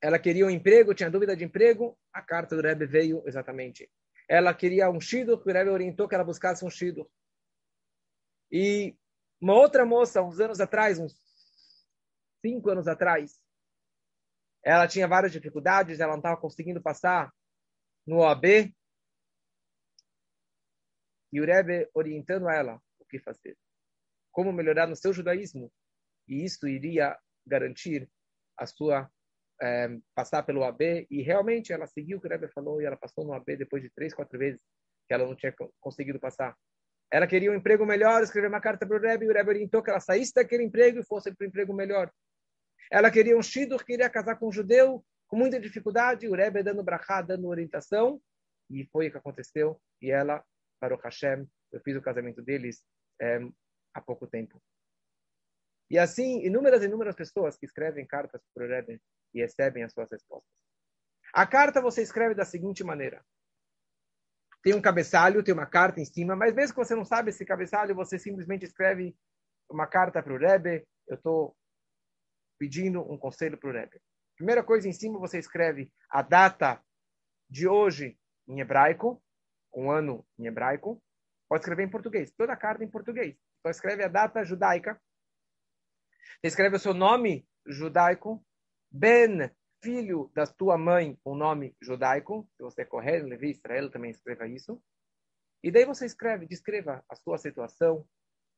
Ela 0.01 0.17
queria 0.17 0.45
um 0.45 0.49
emprego, 0.49 0.93
tinha 0.93 1.11
dúvida 1.11 1.35
de 1.35 1.43
emprego. 1.43 1.97
A 2.13 2.21
carta 2.21 2.55
do 2.55 2.61
Rebbe 2.61 2.85
veio 2.85 3.21
exatamente. 3.27 3.91
Ela 4.29 4.53
queria 4.53 4.89
um 4.89 5.01
shidur, 5.01 5.41
o 5.45 5.51
Rebbe 5.51 5.71
orientou 5.71 6.07
que 6.07 6.15
ela 6.15 6.23
buscasse 6.23 6.63
um 6.63 6.69
shidur. 6.69 7.09
E 8.51 8.95
uma 9.41 9.55
outra 9.55 9.85
moça, 9.85 10.21
uns 10.21 10.39
anos 10.39 10.61
atrás, 10.61 10.99
uns 10.99 11.19
cinco 12.41 12.69
anos 12.69 12.87
atrás, 12.87 13.41
ela 14.63 14.87
tinha 14.87 15.07
várias 15.07 15.31
dificuldades, 15.31 15.99
ela 15.99 16.11
não 16.11 16.19
estava 16.19 16.39
conseguindo 16.39 16.81
passar 16.81 17.33
no 18.09 18.17
OAB. 18.17 18.73
E 21.31 21.39
o 21.39 21.45
Rebbe 21.45 21.87
orientando 21.93 22.49
ela 22.49 22.81
o 22.99 23.05
que 23.05 23.19
fazer. 23.19 23.55
Como 24.31 24.51
melhorar 24.51 24.87
no 24.87 24.95
seu 24.95 25.13
judaísmo. 25.13 25.71
E 26.27 26.43
isso 26.43 26.67
iria 26.67 27.15
garantir 27.45 28.09
a 28.57 28.65
sua 28.65 29.09
é, 29.61 29.89
passar 30.15 30.41
pelo 30.41 30.61
OAB. 30.61 31.05
E 31.09 31.21
realmente 31.21 31.71
ela 31.71 31.85
seguiu 31.85 32.17
o 32.17 32.21
que 32.21 32.27
o 32.27 32.29
Rebbe 32.29 32.47
falou 32.51 32.81
e 32.81 32.85
ela 32.85 32.97
passou 32.97 33.23
no 33.23 33.31
OAB 33.31 33.45
depois 33.55 33.83
de 33.83 33.91
três, 33.91 34.11
quatro 34.11 34.39
vezes 34.39 34.59
que 35.07 35.13
ela 35.13 35.25
não 35.25 35.35
tinha 35.35 35.53
conseguido 35.79 36.19
passar. 36.19 36.57
Ela 37.11 37.27
queria 37.27 37.51
um 37.51 37.55
emprego 37.55 37.85
melhor, 37.85 38.23
escreveu 38.23 38.49
uma 38.49 38.61
carta 38.61 38.87
para 38.87 38.97
o 38.97 39.01
Rebbe 39.01 39.25
e 39.25 39.29
o 39.29 39.33
Rebbe 39.33 39.49
orientou 39.49 39.83
que 39.83 39.89
ela 39.91 39.99
saísse 39.99 40.33
daquele 40.33 40.63
emprego 40.63 40.99
e 40.99 41.05
fosse 41.05 41.33
para 41.33 41.45
um 41.45 41.49
emprego 41.49 41.73
melhor. 41.73 42.11
Ela 42.91 43.11
queria 43.11 43.37
um 43.37 43.41
shidur, 43.41 43.83
queria 43.85 44.09
casar 44.09 44.37
com 44.37 44.47
um 44.47 44.51
judeu, 44.51 45.03
com 45.29 45.37
muita 45.37 45.59
dificuldade, 45.59 46.27
o 46.27 46.35
Rebbe 46.35 46.63
dando 46.63 46.83
brachá, 46.83 47.21
dando 47.21 47.47
orientação, 47.47 48.19
e 48.69 48.83
foi 48.91 49.07
o 49.07 49.11
que 49.11 49.17
aconteceu, 49.17 49.79
e 50.01 50.11
ela, 50.11 50.43
para 50.79 50.95
o 50.95 50.99
Hashem, 50.99 51.47
eu 51.71 51.79
fiz 51.81 51.95
o 51.95 52.01
casamento 52.01 52.41
deles 52.41 52.83
é, 53.21 53.39
há 53.93 54.01
pouco 54.01 54.27
tempo. 54.27 54.61
E 55.89 55.97
assim, 55.97 56.43
inúmeras 56.43 56.81
e 56.81 56.85
inúmeras 56.85 57.15
pessoas 57.15 57.57
que 57.57 57.65
escrevem 57.65 58.05
cartas 58.07 58.41
para 58.53 58.65
o 58.65 58.67
Rebbe 58.67 58.99
e 59.33 59.41
recebem 59.41 59.83
as 59.83 59.93
suas 59.93 60.09
respostas. 60.11 60.51
A 61.31 61.45
carta 61.45 61.81
você 61.81 62.01
escreve 62.01 62.33
da 62.33 62.43
seguinte 62.43 62.83
maneira. 62.83 63.23
Tem 64.63 64.73
um 64.73 64.81
cabeçalho, 64.81 65.43
tem 65.43 65.53
uma 65.53 65.65
carta 65.65 66.01
em 66.01 66.05
cima, 66.05 66.35
mas 66.35 66.53
mesmo 66.55 66.75
que 66.75 66.83
você 66.83 66.95
não 66.95 67.05
sabe 67.05 67.29
esse 67.29 67.45
cabeçalho, 67.45 67.95
você 67.95 68.17
simplesmente 68.17 68.65
escreve 68.65 69.15
uma 69.69 69.85
carta 69.85 70.23
para 70.23 70.33
o 70.33 70.37
Rebbe. 70.37 70.85
Eu 71.07 71.15
estou 71.15 71.55
pedindo 72.57 73.01
um 73.01 73.17
conselho 73.17 73.57
para 73.57 73.69
o 73.69 73.73
Rebbe. 73.73 74.01
Primeira 74.39 74.63
coisa 74.63 74.87
em 74.87 74.93
cima, 74.93 75.19
você 75.19 75.37
escreve 75.37 75.91
a 76.09 76.21
data 76.21 76.81
de 77.49 77.67
hoje 77.67 78.17
em 78.47 78.61
hebraico, 78.61 79.21
um 79.75 79.91
ano 79.91 80.25
em 80.37 80.45
hebraico. 80.45 81.03
Pode 81.49 81.61
escrever 81.61 81.83
em 81.83 81.89
português, 81.89 82.31
toda 82.31 82.53
a 82.53 82.55
carta 82.55 82.81
em 82.81 82.89
português. 82.89 83.35
Então 83.59 83.69
escreve 83.69 84.01
a 84.01 84.07
data 84.07 84.45
judaica. 84.45 84.97
Você 86.39 86.47
escreve 86.47 86.77
o 86.77 86.79
seu 86.79 86.93
nome 86.93 87.45
judaico. 87.67 88.41
Ben, 88.89 89.51
filho 89.83 90.31
da 90.33 90.47
tua 90.47 90.77
mãe, 90.77 91.19
com 91.21 91.35
nome 91.35 91.75
judaico. 91.81 92.49
Se 92.55 92.63
você 92.63 92.83
é 92.83 92.85
correr, 92.85 93.21
Levi, 93.21 93.51
Israel, 93.51 93.91
também 93.91 94.11
escreva 94.11 94.47
isso. 94.47 94.81
E 95.61 95.69
daí 95.69 95.83
você 95.83 96.05
escreve, 96.05 96.47
descreva 96.47 97.03
a 97.09 97.15
sua 97.17 97.37
situação, 97.37 98.07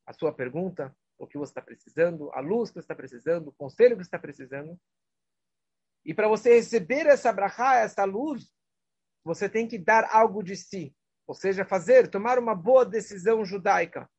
a 0.06 0.13
sua 0.13 0.32
pergunta, 0.32 0.96
o 1.17 1.26
que 1.26 1.39
você 1.39 1.50
está 1.50 1.62
precisando, 1.63 2.32
a 2.36 2.39
luz 2.39 2.70
que 2.70 2.76
você 2.76 2.82
está 2.82 2.94
precisando, 2.94 3.48
o 3.48 3.54
conselho 3.54 3.98
que 3.98 4.04
você 4.04 4.10
está 4.10 4.20
precisando. 4.20 4.80
E 6.06 6.14
para 6.14 6.28
você 6.28 6.56
receber 6.56 7.06
essa 7.06 7.32
brachá, 7.32 7.76
essa 7.76 8.04
luz, 8.04 8.52
você 9.24 9.48
tem 9.48 9.68
que 9.68 9.78
dar 9.78 10.10
algo 10.12 10.44
de 10.44 10.56
si. 10.56 10.96
Ou 11.28 11.36
seja, 11.36 11.64
fazer, 11.64 12.08
tomar 12.08 12.40
uma 12.40 12.56
boa 12.56 12.86
decisão 12.86 13.46
judaica. 13.46 14.10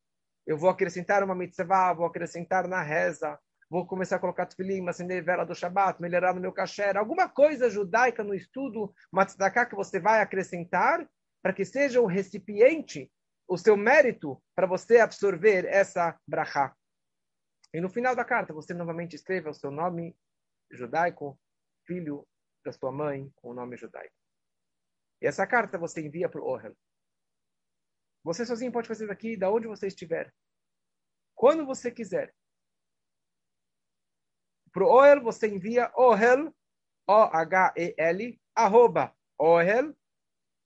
Eu 0.46 0.56
vou 0.56 0.70
acrescentar 0.70 1.22
uma 1.22 1.34
mitzvah, 1.34 1.92
vou 1.92 2.06
acrescentar 2.06 2.66
na 2.66 2.82
reza, 2.82 3.38
vou 3.68 3.86
começar 3.86 4.16
a 4.16 4.18
colocar 4.18 4.46
tefilim, 4.46 4.86
acender 4.88 5.24
vela 5.24 5.44
do 5.44 5.54
Shabat, 5.54 6.00
melhorar 6.00 6.34
no 6.34 6.40
meu 6.40 6.52
kasher, 6.52 6.96
alguma 6.96 7.28
coisa 7.28 7.70
judaica 7.70 8.22
no 8.22 8.34
estudo, 8.34 8.92
uma 9.12 9.24
tzedakah 9.24 9.66
que 9.66 9.74
você 9.74 9.98
vai 9.98 10.20
acrescentar, 10.20 11.08
para 11.42 11.52
que 11.52 11.64
seja 11.64 12.00
o 12.00 12.06
recipiente, 12.06 13.10
o 13.48 13.56
seu 13.56 13.76
mérito, 13.76 14.40
para 14.54 14.66
você 14.66 14.98
absorver 14.98 15.64
essa 15.64 16.18
brachá. 16.26 16.74
E 17.74 17.80
no 17.80 17.88
final 17.88 18.14
da 18.14 18.24
carta, 18.24 18.52
você 18.52 18.74
novamente 18.74 19.16
escreva 19.16 19.50
o 19.50 19.54
seu 19.54 19.70
nome 19.70 20.14
judaico, 20.70 21.38
filho 21.86 22.26
da 22.64 22.72
sua 22.72 22.92
mãe 22.92 23.30
com 23.36 23.50
o 23.50 23.54
nome 23.54 23.76
judaico. 23.76 24.14
E 25.20 25.26
essa 25.26 25.46
carta 25.46 25.78
você 25.78 26.00
envia 26.00 26.28
para 26.28 26.40
o 26.40 26.46
Ohel. 26.46 26.76
Você 28.24 28.46
sozinho 28.46 28.72
pode 28.72 28.88
fazer 28.88 29.10
aqui, 29.10 29.36
da 29.36 29.50
onde 29.50 29.66
você 29.66 29.88
estiver. 29.88 30.32
Quando 31.34 31.66
você 31.66 31.90
quiser. 31.90 32.34
Para 34.72 34.84
o 34.84 34.88
Ohel, 34.88 35.22
você 35.22 35.48
envia 35.48 35.92
Ohel, 35.96 36.54
O-H-E-L, 37.06 38.40
arroba, 38.54 39.14
Ohel, 39.38 39.94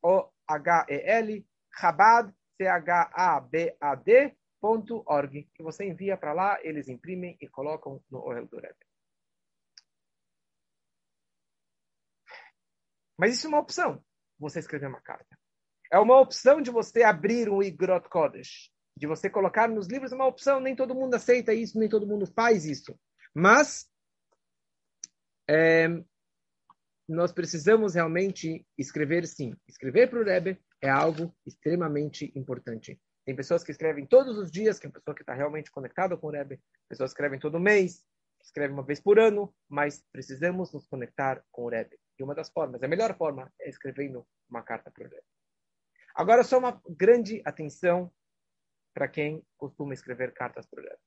O-H-E-L, 0.03 1.47
Chabad, 1.75 2.33
C-H-A-B-A-D, 2.57 4.37
.org, 4.63 5.45
que 5.55 5.63
você 5.63 5.85
envia 5.85 6.17
para 6.17 6.33
lá, 6.33 6.59
eles 6.63 6.89
imprimem 6.89 7.37
e 7.41 7.49
colocam 7.49 8.03
no 8.11 8.19
Ohel 8.19 8.47
do 8.47 8.59
Rebbe. 8.59 8.87
Mas 13.19 13.35
isso 13.35 13.47
é 13.47 13.49
uma 13.49 13.61
opção, 13.61 14.03
você 14.39 14.59
escrever 14.59 14.87
uma 14.87 15.01
carta. 15.01 15.39
É 15.91 15.99
uma 15.99 16.21
opção 16.21 16.61
de 16.61 16.71
você 16.71 17.03
abrir 17.03 17.49
um 17.49 17.63
Igrot 17.63 18.09
Kodesh, 18.09 18.71
de 18.97 19.07
você 19.07 19.31
colocar 19.31 19.69
nos 19.69 19.87
livros, 19.89 20.13
é 20.13 20.15
uma 20.15 20.27
opção, 20.27 20.61
nem 20.61 20.75
todo 20.75 20.95
mundo 20.95 21.15
aceita 21.15 21.53
isso, 21.53 21.79
nem 21.79 21.89
todo 21.89 22.07
mundo 22.07 22.27
faz 22.27 22.65
isso. 22.65 22.99
Mas 23.35 23.87
é, 25.49 25.89
nós 27.09 27.33
precisamos 27.33 27.95
realmente 27.95 28.67
escrever 28.77 29.27
sim. 29.27 29.55
Escrever 29.69 30.11
para 30.11 30.21
o 30.21 30.25
Rebbe 30.25 30.59
é 30.81 30.89
algo 30.89 31.35
extremamente 31.47 32.33
importante. 32.35 33.01
Tem 33.25 33.35
pessoas 33.35 33.63
que 33.63 33.71
escrevem 33.71 34.07
todos 34.07 34.39
os 34.39 34.51
dias, 34.51 34.79
que 34.79 34.87
é 34.87 34.89
uma 34.89 34.95
pessoa 34.95 35.15
que 35.15 35.23
está 35.23 35.35
realmente 35.35 35.71
conectada 35.71 36.17
com 36.17 36.29
o 36.29 36.31
Rebbe. 36.31 36.61
Pessoas 36.89 37.11
escrevem 37.11 37.39
todo 37.39 37.61
mês, 37.61 38.05
escrevem 38.43 38.75
uma 38.75 38.85
vez 38.85 39.01
por 39.01 39.19
ano, 39.19 39.55
mas 39.69 40.05
precisamos 40.13 40.73
nos 40.73 40.87
conectar 40.87 41.43
com 41.51 41.65
o 41.65 41.69
Rebbe. 41.69 41.97
E 42.19 42.23
uma 42.23 42.35
das 42.35 42.51
formas, 42.51 42.83
a 42.83 42.89
melhor 42.89 43.17
forma, 43.17 43.53
é 43.61 43.69
escrevendo 43.69 44.27
uma 44.49 44.63
carta 44.63 44.91
para 44.91 45.07
o 45.07 45.09
Rebbe. 45.09 45.27
Agora, 46.15 46.43
só 46.43 46.59
uma 46.59 46.81
grande 46.89 47.43
atenção 47.45 48.13
para 48.95 49.09
quem 49.09 49.45
costuma 49.59 49.93
escrever 49.93 50.33
cartas 50.33 50.67
para 50.67 50.81
o 50.81 50.83
Rebbe. 50.83 51.01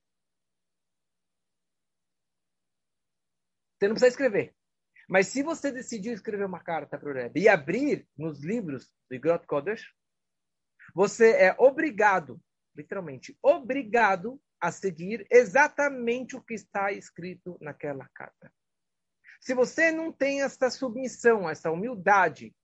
Você 3.76 3.88
não 3.88 3.94
precisa 3.94 4.12
escrever. 4.12 4.54
Mas 5.08 5.26
se 5.26 5.42
você 5.42 5.72
decidiu 5.72 6.12
escrever 6.12 6.44
uma 6.44 6.62
carta 6.62 6.96
para 6.96 7.10
o 7.10 7.12
Rebbe 7.12 7.40
e 7.40 7.48
abrir 7.48 8.06
nos 8.16 8.44
livros 8.44 8.92
do 9.08 9.16
Igrot 9.16 9.44
Kodesh, 9.46 9.92
você 10.94 11.32
é 11.32 11.56
obrigado, 11.58 12.40
literalmente, 12.76 13.36
obrigado 13.42 14.40
a 14.60 14.70
seguir 14.70 15.26
exatamente 15.30 16.36
o 16.36 16.42
que 16.42 16.54
está 16.54 16.92
escrito 16.92 17.56
naquela 17.60 18.08
carta. 18.14 18.52
Se 19.40 19.54
você 19.54 19.90
não 19.90 20.12
tem 20.12 20.42
essa 20.42 20.70
submissão, 20.70 21.48
essa 21.48 21.70
humildade 21.70 22.54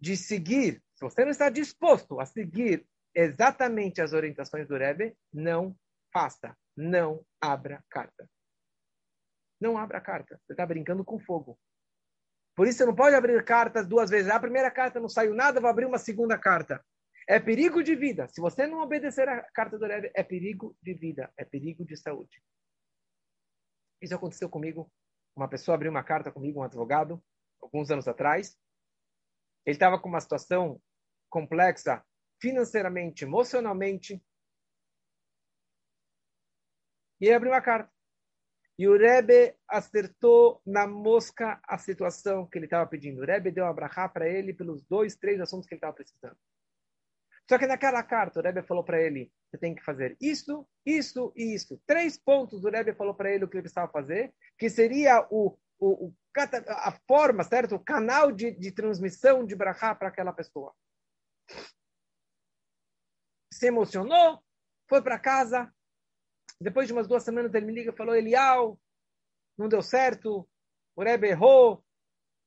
de 0.00 0.16
seguir, 0.16 0.82
se 0.94 1.04
você 1.04 1.24
não 1.24 1.30
está 1.30 1.50
disposto 1.50 2.20
a 2.20 2.24
seguir 2.24 2.86
exatamente 3.12 4.00
as 4.00 4.12
orientações 4.12 4.68
do 4.68 4.76
Rebbe, 4.76 5.16
não 5.32 5.76
faça, 6.12 6.56
não 6.76 7.24
abra 7.40 7.84
carta. 7.90 8.30
Não 9.60 9.76
abra 9.76 10.00
carta. 10.00 10.40
Você 10.46 10.52
está 10.52 10.64
brincando 10.64 11.04
com 11.04 11.18
fogo. 11.18 11.58
Por 12.54 12.68
isso 12.68 12.78
você 12.78 12.86
não 12.86 12.94
pode 12.94 13.16
abrir 13.16 13.44
cartas 13.44 13.88
duas 13.88 14.08
vezes. 14.08 14.30
A 14.30 14.38
primeira 14.38 14.70
carta 14.70 15.00
não 15.00 15.08
saiu 15.08 15.34
nada, 15.34 15.60
vou 15.60 15.68
abrir 15.68 15.86
uma 15.86 15.98
segunda 15.98 16.38
carta. 16.38 16.84
É 17.28 17.40
perigo 17.40 17.82
de 17.82 17.96
vida. 17.96 18.28
Se 18.28 18.40
você 18.40 18.66
não 18.68 18.80
obedecer 18.80 19.28
a 19.28 19.42
carta 19.52 19.76
do 19.76 19.86
Rebbe, 19.86 20.10
é 20.14 20.22
perigo 20.22 20.76
de 20.80 20.94
vida, 20.94 21.32
é 21.36 21.44
perigo 21.44 21.84
de 21.84 21.96
saúde. 21.96 22.40
Isso 24.00 24.14
aconteceu 24.14 24.48
comigo. 24.48 24.90
Uma 25.38 25.46
pessoa 25.46 25.76
abriu 25.76 25.88
uma 25.88 26.02
carta 26.02 26.32
comigo, 26.32 26.58
um 26.58 26.64
advogado, 26.64 27.22
alguns 27.62 27.92
anos 27.92 28.08
atrás. 28.08 28.58
Ele 29.64 29.76
estava 29.76 29.96
com 29.96 30.08
uma 30.08 30.20
situação 30.20 30.82
complexa 31.30 32.04
financeiramente, 32.40 33.22
emocionalmente. 33.22 34.20
E 37.20 37.26
ele 37.26 37.34
abriu 37.34 37.52
uma 37.52 37.62
carta. 37.62 37.88
E 38.76 38.88
o 38.88 38.98
Rebbe 38.98 39.54
acertou 39.68 40.60
na 40.66 40.88
mosca 40.88 41.60
a 41.62 41.78
situação 41.78 42.44
que 42.44 42.58
ele 42.58 42.66
estava 42.66 42.90
pedindo. 42.90 43.22
O 43.22 43.24
Rebbe 43.24 43.52
deu 43.52 43.64
um 43.64 43.68
abrahá 43.68 44.08
para 44.08 44.28
ele 44.28 44.52
pelos 44.52 44.82
dois, 44.86 45.14
três 45.14 45.40
assuntos 45.40 45.68
que 45.68 45.74
ele 45.74 45.78
estava 45.78 45.94
precisando. 45.94 46.36
Só 47.48 47.58
que 47.58 47.66
naquela 47.66 48.02
carta, 48.02 48.38
o 48.38 48.42
Rebbe 48.42 48.62
falou 48.62 48.84
para 48.84 49.00
ele: 49.00 49.32
você 49.50 49.58
tem 49.58 49.74
que 49.74 49.82
fazer 49.82 50.16
isso, 50.20 50.68
isso 50.84 51.32
e 51.34 51.54
isso. 51.54 51.80
Três 51.86 52.18
pontos 52.18 52.64
o 52.64 52.70
Rebbe 52.70 52.94
falou 52.94 53.14
para 53.14 53.32
ele 53.32 53.44
o 53.44 53.48
que 53.48 53.56
ele 53.56 53.62
precisava 53.62 53.90
fazer, 53.90 54.34
que 54.58 54.68
seria 54.68 55.26
o, 55.30 55.56
o, 55.78 56.06
o 56.08 56.14
a 56.68 56.92
forma, 57.06 57.42
certo? 57.42 57.74
O 57.74 57.82
canal 57.82 58.30
de, 58.30 58.52
de 58.52 58.70
transmissão 58.70 59.44
de 59.44 59.56
brahá 59.56 59.94
para 59.94 60.08
aquela 60.08 60.32
pessoa. 60.32 60.74
Se 63.52 63.66
emocionou, 63.66 64.40
foi 64.88 65.02
para 65.02 65.18
casa, 65.18 65.72
depois 66.60 66.86
de 66.86 66.92
umas 66.92 67.08
duas 67.08 67.24
semanas 67.24 67.52
ele 67.54 67.66
me 67.66 67.74
liga 67.74 67.90
e 67.90 67.96
falou, 67.96 68.14
Elial, 68.14 68.78
não 69.56 69.68
deu 69.68 69.82
certo, 69.82 70.48
o 70.94 71.02
Rebbe 71.02 71.28
errou, 71.28 71.84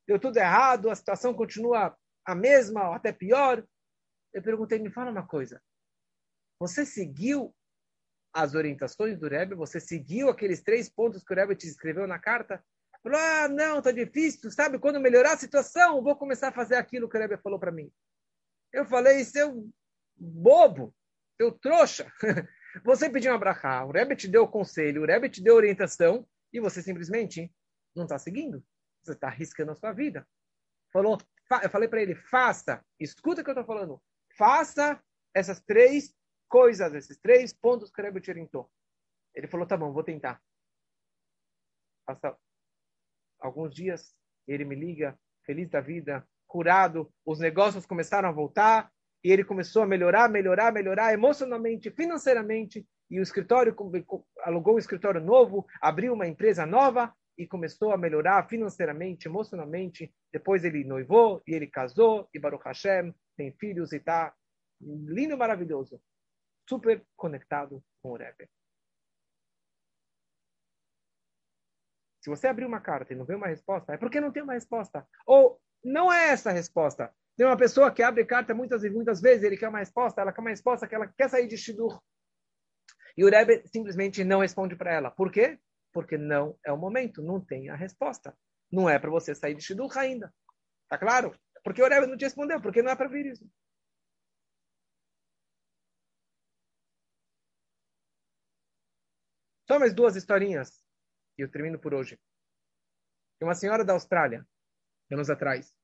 deu 0.07 0.19
tudo 0.19 0.37
errado, 0.37 0.89
a 0.89 0.95
situação 0.95 1.33
continua 1.33 1.97
a 2.25 2.35
mesma 2.35 2.89
ou 2.89 2.93
até 2.93 3.11
pior. 3.11 3.65
Eu 4.33 4.41
perguntei, 4.41 4.79
me 4.79 4.91
fala 4.91 5.11
uma 5.11 5.25
coisa, 5.25 5.61
você 6.59 6.85
seguiu 6.85 7.53
as 8.33 8.53
orientações 8.55 9.19
do 9.19 9.27
Rebbe? 9.27 9.55
Você 9.55 9.79
seguiu 9.79 10.29
aqueles 10.29 10.61
três 10.61 10.89
pontos 10.89 11.23
que 11.23 11.33
o 11.33 11.35
Rebbe 11.35 11.55
te 11.55 11.67
escreveu 11.67 12.07
na 12.07 12.19
carta? 12.19 12.63
Falou, 13.03 13.19
ah, 13.19 13.47
não, 13.47 13.81
tá 13.81 13.91
difícil, 13.91 14.51
sabe? 14.51 14.79
Quando 14.79 14.99
melhorar 14.99 15.33
a 15.33 15.37
situação, 15.37 16.03
vou 16.03 16.15
começar 16.15 16.49
a 16.49 16.53
fazer 16.53 16.75
aquilo 16.75 17.09
que 17.09 17.17
o 17.17 17.19
Rebbe 17.19 17.37
falou 17.37 17.59
para 17.59 17.71
mim. 17.71 17.91
Eu 18.71 18.85
falei, 18.85 19.23
seu 19.25 19.67
bobo, 20.15 20.95
seu 21.35 21.51
trouxa. 21.51 22.11
Você 22.85 23.09
pediu 23.09 23.31
uma 23.31 23.39
brachá, 23.39 23.83
o 23.83 23.91
Rebbe 23.91 24.15
te 24.15 24.27
deu 24.27 24.47
conselho, 24.47 25.01
o 25.01 25.05
Rebbe 25.05 25.29
te 25.29 25.43
deu 25.43 25.55
orientação 25.55 26.25
e 26.53 26.59
você 26.61 26.81
simplesmente 26.81 27.51
não 27.93 28.03
está 28.03 28.17
seguindo. 28.17 28.63
Você 29.03 29.11
está 29.11 29.27
arriscando 29.27 29.71
a 29.71 29.75
sua 29.75 29.91
vida. 29.91 30.25
Falou, 30.93 31.17
eu 31.63 31.69
falei 31.69 31.89
para 31.89 32.01
ele, 32.01 32.15
faça, 32.15 32.81
escuta 32.97 33.41
o 33.41 33.43
que 33.43 33.49
eu 33.49 33.53
estou 33.53 33.65
falando, 33.65 34.01
faça 34.41 34.99
essas 35.35 35.61
três 35.61 36.15
coisas, 36.49 36.91
esses 36.95 37.15
três 37.19 37.53
pontos 37.53 37.91
que 37.91 38.01
o 38.01 38.03
Rebbe. 38.03 38.19
Ele 39.35 39.47
falou, 39.47 39.67
tá 39.67 39.77
bom, 39.77 39.93
vou 39.93 40.03
tentar. 40.03 40.41
Passa 42.07 42.35
alguns 43.39 43.71
dias, 43.71 44.15
ele 44.47 44.65
me 44.65 44.73
liga, 44.73 45.15
feliz 45.45 45.69
da 45.69 45.79
vida, 45.79 46.27
curado, 46.47 47.13
os 47.23 47.37
negócios 47.37 47.85
começaram 47.85 48.29
a 48.29 48.31
voltar, 48.31 48.91
e 49.23 49.31
ele 49.31 49.45
começou 49.45 49.83
a 49.83 49.85
melhorar, 49.85 50.27
melhorar, 50.27 50.73
melhorar 50.73 51.13
emocionalmente, 51.13 51.91
financeiramente, 51.91 52.83
e 53.11 53.19
o 53.19 53.23
escritório 53.23 53.75
alugou 54.43 54.73
um 54.73 54.79
escritório 54.79 55.21
novo, 55.21 55.67
abriu 55.79 56.13
uma 56.13 56.27
empresa 56.27 56.65
nova 56.65 57.13
e 57.37 57.45
começou 57.45 57.91
a 57.91 57.97
melhorar 57.97 58.47
financeiramente, 58.47 59.27
emocionalmente. 59.27 60.11
Depois 60.33 60.63
ele 60.63 60.83
noivou 60.83 61.43
e 61.45 61.53
ele 61.53 61.67
casou 61.67 62.27
e 62.33 62.39
Baruch 62.39 62.63
Hashem 62.65 63.13
tem 63.41 63.51
filhos 63.53 63.91
e 63.91 63.97
está 63.97 64.33
lindo, 64.79 65.35
maravilhoso, 65.35 65.99
super 66.69 67.03
conectado 67.15 67.83
com 68.01 68.11
o 68.11 68.15
Rebbe. 68.15 68.47
Se 72.21 72.29
você 72.29 72.47
abrir 72.47 72.65
uma 72.65 72.79
carta 72.79 73.13
e 73.13 73.15
não 73.15 73.25
vê 73.25 73.33
uma 73.33 73.47
resposta, 73.47 73.93
é 73.93 73.97
porque 73.97 74.21
não 74.21 74.31
tem 74.31 74.43
uma 74.43 74.53
resposta. 74.53 75.07
Ou 75.25 75.59
não 75.83 76.13
é 76.13 76.29
essa 76.29 76.51
a 76.51 76.53
resposta. 76.53 77.11
Tem 77.35 77.47
uma 77.47 77.57
pessoa 77.57 77.91
que 77.91 78.03
abre 78.03 78.23
carta 78.25 78.53
muitas 78.53 78.83
e 78.83 78.91
muitas 78.91 79.19
vezes, 79.19 79.43
ele 79.43 79.57
quer 79.57 79.69
uma 79.69 79.79
resposta, 79.79 80.21
ela 80.21 80.31
quer 80.31 80.41
uma 80.41 80.51
resposta 80.51 80.87
que 80.87 80.93
ela 80.93 81.07
quer 81.07 81.29
sair 81.29 81.47
de 81.47 81.57
Shidur. 81.57 81.99
E 83.17 83.25
o 83.25 83.29
Rebbe 83.29 83.63
simplesmente 83.65 84.23
não 84.23 84.41
responde 84.41 84.75
para 84.75 84.93
ela. 84.93 85.09
Por 85.09 85.31
quê? 85.31 85.59
Porque 85.91 86.15
não 86.15 86.55
é 86.63 86.71
o 86.71 86.77
momento, 86.77 87.23
não 87.23 87.43
tem 87.43 87.69
a 87.69 87.75
resposta. 87.75 88.37
Não 88.71 88.87
é 88.87 88.99
para 88.99 89.09
você 89.09 89.33
sair 89.33 89.55
de 89.55 89.63
Shidur 89.63 89.97
ainda. 89.97 90.31
Tá 90.87 90.97
claro? 90.99 91.35
Porque 91.63 91.81
o 91.81 91.87
Rebbe 91.87 92.07
não 92.07 92.17
te 92.17 92.25
respondeu, 92.25 92.61
porque 92.61 92.81
não 92.81 92.91
é 92.91 92.95
para 92.95 93.07
vir 93.09 93.25
isso. 93.27 93.49
Só 99.67 99.79
mais 99.79 99.93
duas 99.93 100.15
historinhas 100.15 100.83
e 101.37 101.41
eu 101.41 101.49
termino 101.49 101.79
por 101.79 101.93
hoje. 101.93 102.19
Tem 103.39 103.47
uma 103.47 103.55
senhora 103.55 103.85
da 103.85 103.93
Austrália, 103.93 104.45
anos 105.11 105.29
atrás, 105.29 105.75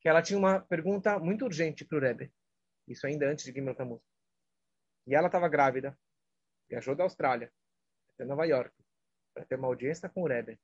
que 0.00 0.08
ela 0.08 0.22
tinha 0.22 0.38
uma 0.38 0.60
pergunta 0.60 1.18
muito 1.18 1.44
urgente 1.44 1.84
para 1.84 1.98
o 1.98 2.00
Rebbe. 2.00 2.32
Isso 2.86 3.06
ainda 3.06 3.28
antes 3.28 3.44
de 3.44 3.52
Gimel 3.52 3.74
Tammuz. 3.74 4.02
E 5.06 5.14
ela 5.14 5.26
estava 5.26 5.48
grávida, 5.48 5.98
viajou 6.68 6.94
da 6.94 7.04
Austrália 7.04 7.52
até 8.14 8.24
Nova 8.24 8.44
York 8.46 8.74
para 9.34 9.44
ter 9.44 9.56
uma 9.56 9.68
audiência 9.68 10.08
com 10.08 10.22
o 10.22 10.28
Rebbe, 10.28 10.60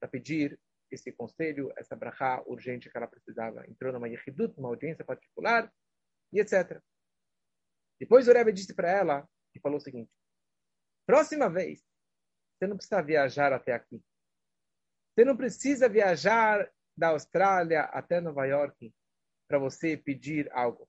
para 0.00 0.08
pedir 0.08 0.58
esse 0.90 1.12
conselho, 1.12 1.72
essa 1.76 1.96
brachá 1.96 2.42
urgente 2.46 2.90
que 2.90 2.96
ela 2.96 3.06
precisava. 3.06 3.66
Entrou 3.68 3.92
numa 3.92 4.08
yechidut, 4.08 4.58
uma 4.58 4.68
audiência 4.68 5.04
particular, 5.04 5.72
e 6.32 6.40
etc. 6.40 6.80
Depois 8.00 8.28
o 8.28 8.32
Rebbe 8.32 8.52
disse 8.52 8.74
para 8.74 8.90
ela 8.90 9.28
e 9.54 9.60
falou 9.60 9.78
o 9.78 9.80
seguinte: 9.80 10.10
próxima 11.06 11.48
vez, 11.48 11.84
você 12.58 12.66
não 12.66 12.76
precisa 12.76 13.02
viajar 13.02 13.52
até 13.52 13.72
aqui. 13.72 14.02
Você 15.14 15.24
não 15.24 15.36
precisa 15.36 15.88
viajar 15.88 16.70
da 16.96 17.08
Austrália 17.08 17.82
até 17.82 18.20
Nova 18.20 18.44
York 18.46 18.92
para 19.48 19.58
você 19.58 19.96
pedir 19.96 20.50
algo. 20.52 20.88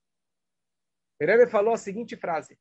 O 1.21 1.25
Rebbe 1.25 1.49
falou 1.49 1.73
a 1.73 1.77
seguinte 1.77 2.15
frase: 2.15 2.59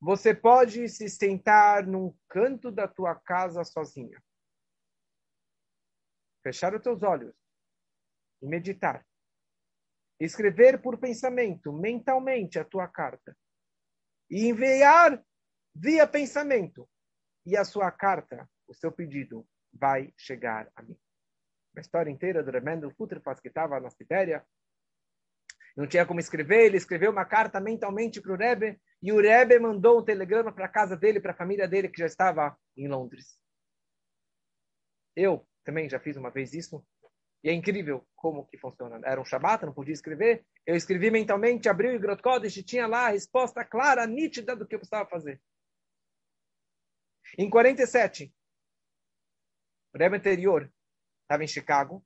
Você 0.00 0.34
pode 0.34 0.88
se 0.88 1.08
sentar 1.08 1.86
num 1.86 2.16
canto 2.28 2.70
da 2.70 2.88
tua 2.88 3.14
casa 3.14 3.64
sozinha. 3.64 4.22
Fechar 6.46 6.76
os 6.76 6.80
teus 6.80 7.02
olhos 7.02 7.34
e 8.40 8.46
meditar. 8.46 9.04
Escrever 10.20 10.80
por 10.80 10.96
pensamento, 10.96 11.72
mentalmente, 11.72 12.56
a 12.56 12.64
tua 12.64 12.86
carta. 12.86 13.36
E 14.30 14.46
enviar 14.46 15.20
via 15.74 16.06
pensamento. 16.06 16.88
E 17.44 17.56
a 17.56 17.64
sua 17.64 17.90
carta, 17.90 18.48
o 18.64 18.72
seu 18.72 18.92
pedido, 18.92 19.44
vai 19.72 20.14
chegar 20.16 20.70
a 20.76 20.82
mim. 20.84 20.96
A 21.76 21.80
história 21.80 22.12
inteira 22.12 22.44
do 22.44 22.52
Remendo 22.52 22.94
Futrefas, 22.94 23.40
que 23.40 23.48
estava 23.48 23.80
na 23.80 23.90
Sibéria, 23.90 24.46
não 25.76 25.88
tinha 25.88 26.06
como 26.06 26.20
escrever, 26.20 26.66
ele 26.66 26.76
escreveu 26.76 27.10
uma 27.10 27.24
carta 27.24 27.58
mentalmente 27.58 28.20
para 28.20 28.32
o 28.32 28.36
Rebbe, 28.36 28.80
e 29.02 29.12
o 29.12 29.20
Rebbe 29.20 29.58
mandou 29.58 29.98
um 29.98 30.04
telegrama 30.04 30.52
para 30.52 30.66
a 30.66 30.72
casa 30.72 30.96
dele, 30.96 31.18
para 31.18 31.32
a 31.32 31.36
família 31.36 31.66
dele, 31.66 31.88
que 31.88 31.98
já 31.98 32.06
estava 32.06 32.56
em 32.76 32.86
Londres. 32.86 33.36
Eu 35.16 35.44
também 35.66 35.90
já 35.90 35.98
fiz 35.98 36.16
uma 36.16 36.30
vez 36.30 36.54
isso, 36.54 36.82
e 37.42 37.50
é 37.50 37.52
incrível 37.52 38.06
como 38.14 38.46
que 38.46 38.56
funciona. 38.56 39.00
Era 39.04 39.20
um 39.20 39.24
Shabbat, 39.24 39.66
não 39.66 39.74
podia 39.74 39.92
escrever. 39.92 40.46
Eu 40.64 40.76
escrevi 40.76 41.10
mentalmente, 41.10 41.68
abri 41.68 41.88
o 41.88 41.94
Igrot 41.94 42.22
Kodesh 42.22 42.56
e 42.56 42.62
tinha 42.62 42.86
lá 42.86 43.06
a 43.06 43.10
resposta 43.10 43.64
clara, 43.64 44.06
nítida 44.06 44.56
do 44.56 44.66
que 44.66 44.76
eu 44.76 44.78
precisava 44.78 45.08
fazer. 45.08 45.42
Em 47.36 47.50
47, 47.50 48.32
o 49.92 49.98
Rebbe 49.98 50.16
anterior 50.16 50.72
estava 51.22 51.42
em 51.42 51.48
Chicago 51.48 52.04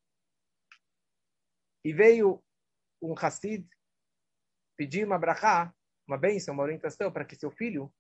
e 1.85 1.93
veio 1.93 2.43
um 3.03 3.15
Hassid 3.15 3.69
pedir 4.77 5.07
uma 5.07 5.19
brachá, 5.19 5.73
uma 6.09 6.17
bênção, 6.17 6.55
uma 6.55 6.63
orientação 6.63 7.13
para 7.13 7.25
que 7.25 7.37
seu 7.37 7.51
filho 7.51 7.93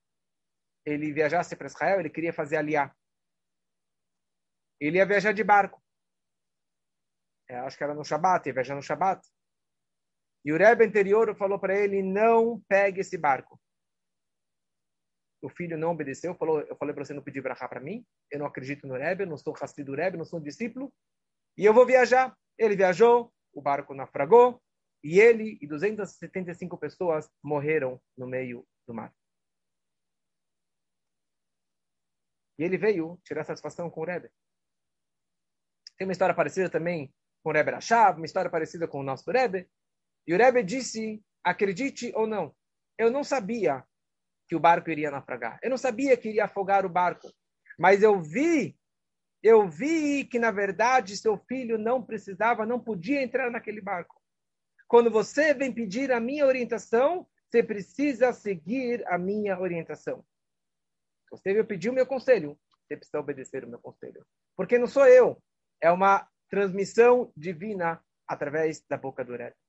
ele 0.84 1.12
viajasse 1.12 1.54
para 1.54 1.66
Israel, 1.66 2.00
ele 2.00 2.10
queria 2.10 2.32
fazer 2.32 2.56
aliá. 2.56 2.94
Ele 4.80 4.96
ia 4.96 5.06
viajar 5.06 5.32
de 5.32 5.44
barco. 5.44 5.82
É, 7.48 7.56
acho 7.58 7.76
que 7.76 7.84
era 7.84 7.94
no 7.94 8.04
Shabat, 8.04 8.48
ia 8.48 8.54
viajar 8.54 8.74
no 8.74 8.82
Shabat. 8.82 9.26
E 10.44 10.52
o 10.52 10.56
Rebbe 10.56 10.84
anterior 10.84 11.36
falou 11.36 11.58
para 11.58 11.76
ele, 11.76 12.02
não 12.02 12.60
pegue 12.68 13.00
esse 13.00 13.18
barco. 13.18 13.60
O 15.42 15.48
filho 15.48 15.76
não 15.76 15.90
obedeceu, 15.90 16.34
falou, 16.34 16.60
eu 16.60 16.76
falei 16.76 16.94
para 16.94 17.04
você 17.04 17.12
não 17.12 17.22
pedir 17.22 17.40
brachá 17.40 17.68
para 17.68 17.80
mim, 17.80 18.04
eu 18.30 18.38
não 18.38 18.46
acredito 18.46 18.86
no 18.86 18.94
Rebbe, 18.94 19.26
não 19.26 19.36
sou 19.36 19.54
Hassid 19.58 19.84
do 19.84 19.94
Rebbe, 19.94 20.18
não 20.18 20.24
sou 20.24 20.38
um 20.38 20.42
discípulo, 20.42 20.92
e 21.56 21.64
eu 21.64 21.74
vou 21.74 21.86
viajar. 21.86 22.36
Ele 22.58 22.76
viajou, 22.76 23.32
o 23.52 23.60
barco 23.60 23.94
naufragou, 23.94 24.62
e 25.02 25.18
ele 25.18 25.58
e 25.60 25.66
275 25.66 26.76
pessoas 26.78 27.30
morreram 27.42 28.00
no 28.16 28.26
meio 28.26 28.66
do 28.86 28.94
mar. 28.94 29.14
E 32.58 32.62
ele 32.62 32.76
veio 32.76 33.18
tirar 33.24 33.44
satisfação 33.44 33.88
com 33.90 34.02
o 34.02 34.04
Rebbe. 34.04 34.30
Tem 36.00 36.06
uma 36.06 36.12
história 36.12 36.34
parecida 36.34 36.70
também 36.70 37.12
com 37.42 37.50
o 37.50 37.52
Rebbe 37.52 37.72
Rashav, 37.72 38.16
uma 38.16 38.24
história 38.24 38.50
parecida 38.50 38.88
com 38.88 39.00
o 39.00 39.02
nosso 39.02 39.30
Rebbe. 39.30 39.68
E 40.26 40.32
o 40.32 40.38
Rebbe 40.38 40.62
disse, 40.62 41.22
acredite 41.44 42.10
ou 42.16 42.26
não, 42.26 42.56
eu 42.96 43.10
não 43.10 43.22
sabia 43.22 43.84
que 44.48 44.56
o 44.56 44.60
barco 44.60 44.88
iria 44.90 45.10
naufragar. 45.10 45.58
Eu 45.62 45.68
não 45.68 45.76
sabia 45.76 46.16
que 46.16 46.30
iria 46.30 46.46
afogar 46.46 46.86
o 46.86 46.88
barco. 46.88 47.30
Mas 47.78 48.02
eu 48.02 48.18
vi, 48.18 48.78
eu 49.42 49.68
vi 49.68 50.24
que, 50.24 50.38
na 50.38 50.50
verdade, 50.50 51.18
seu 51.18 51.36
filho 51.36 51.76
não 51.76 52.02
precisava, 52.02 52.64
não 52.64 52.80
podia 52.80 53.22
entrar 53.22 53.50
naquele 53.50 53.82
barco. 53.82 54.18
Quando 54.88 55.10
você 55.10 55.52
vem 55.52 55.70
pedir 55.70 56.10
a 56.12 56.18
minha 56.18 56.46
orientação, 56.46 57.26
você 57.50 57.62
precisa 57.62 58.32
seguir 58.32 59.06
a 59.06 59.18
minha 59.18 59.60
orientação. 59.60 60.24
Você 61.30 61.52
veio 61.52 61.66
pedir 61.66 61.90
o 61.90 61.92
meu 61.92 62.06
conselho, 62.06 62.58
você 62.88 62.96
precisa 62.96 63.20
obedecer 63.20 63.64
o 63.64 63.68
meu 63.68 63.78
conselho. 63.78 64.24
Porque 64.56 64.78
não 64.78 64.86
sou 64.86 65.06
eu, 65.06 65.40
é 65.80 65.90
uma 65.90 66.28
transmissão 66.48 67.32
divina 67.36 68.02
através 68.26 68.84
da 68.88 68.96
boca 68.96 69.24
do 69.24 69.36
Rebbe. 69.36 69.59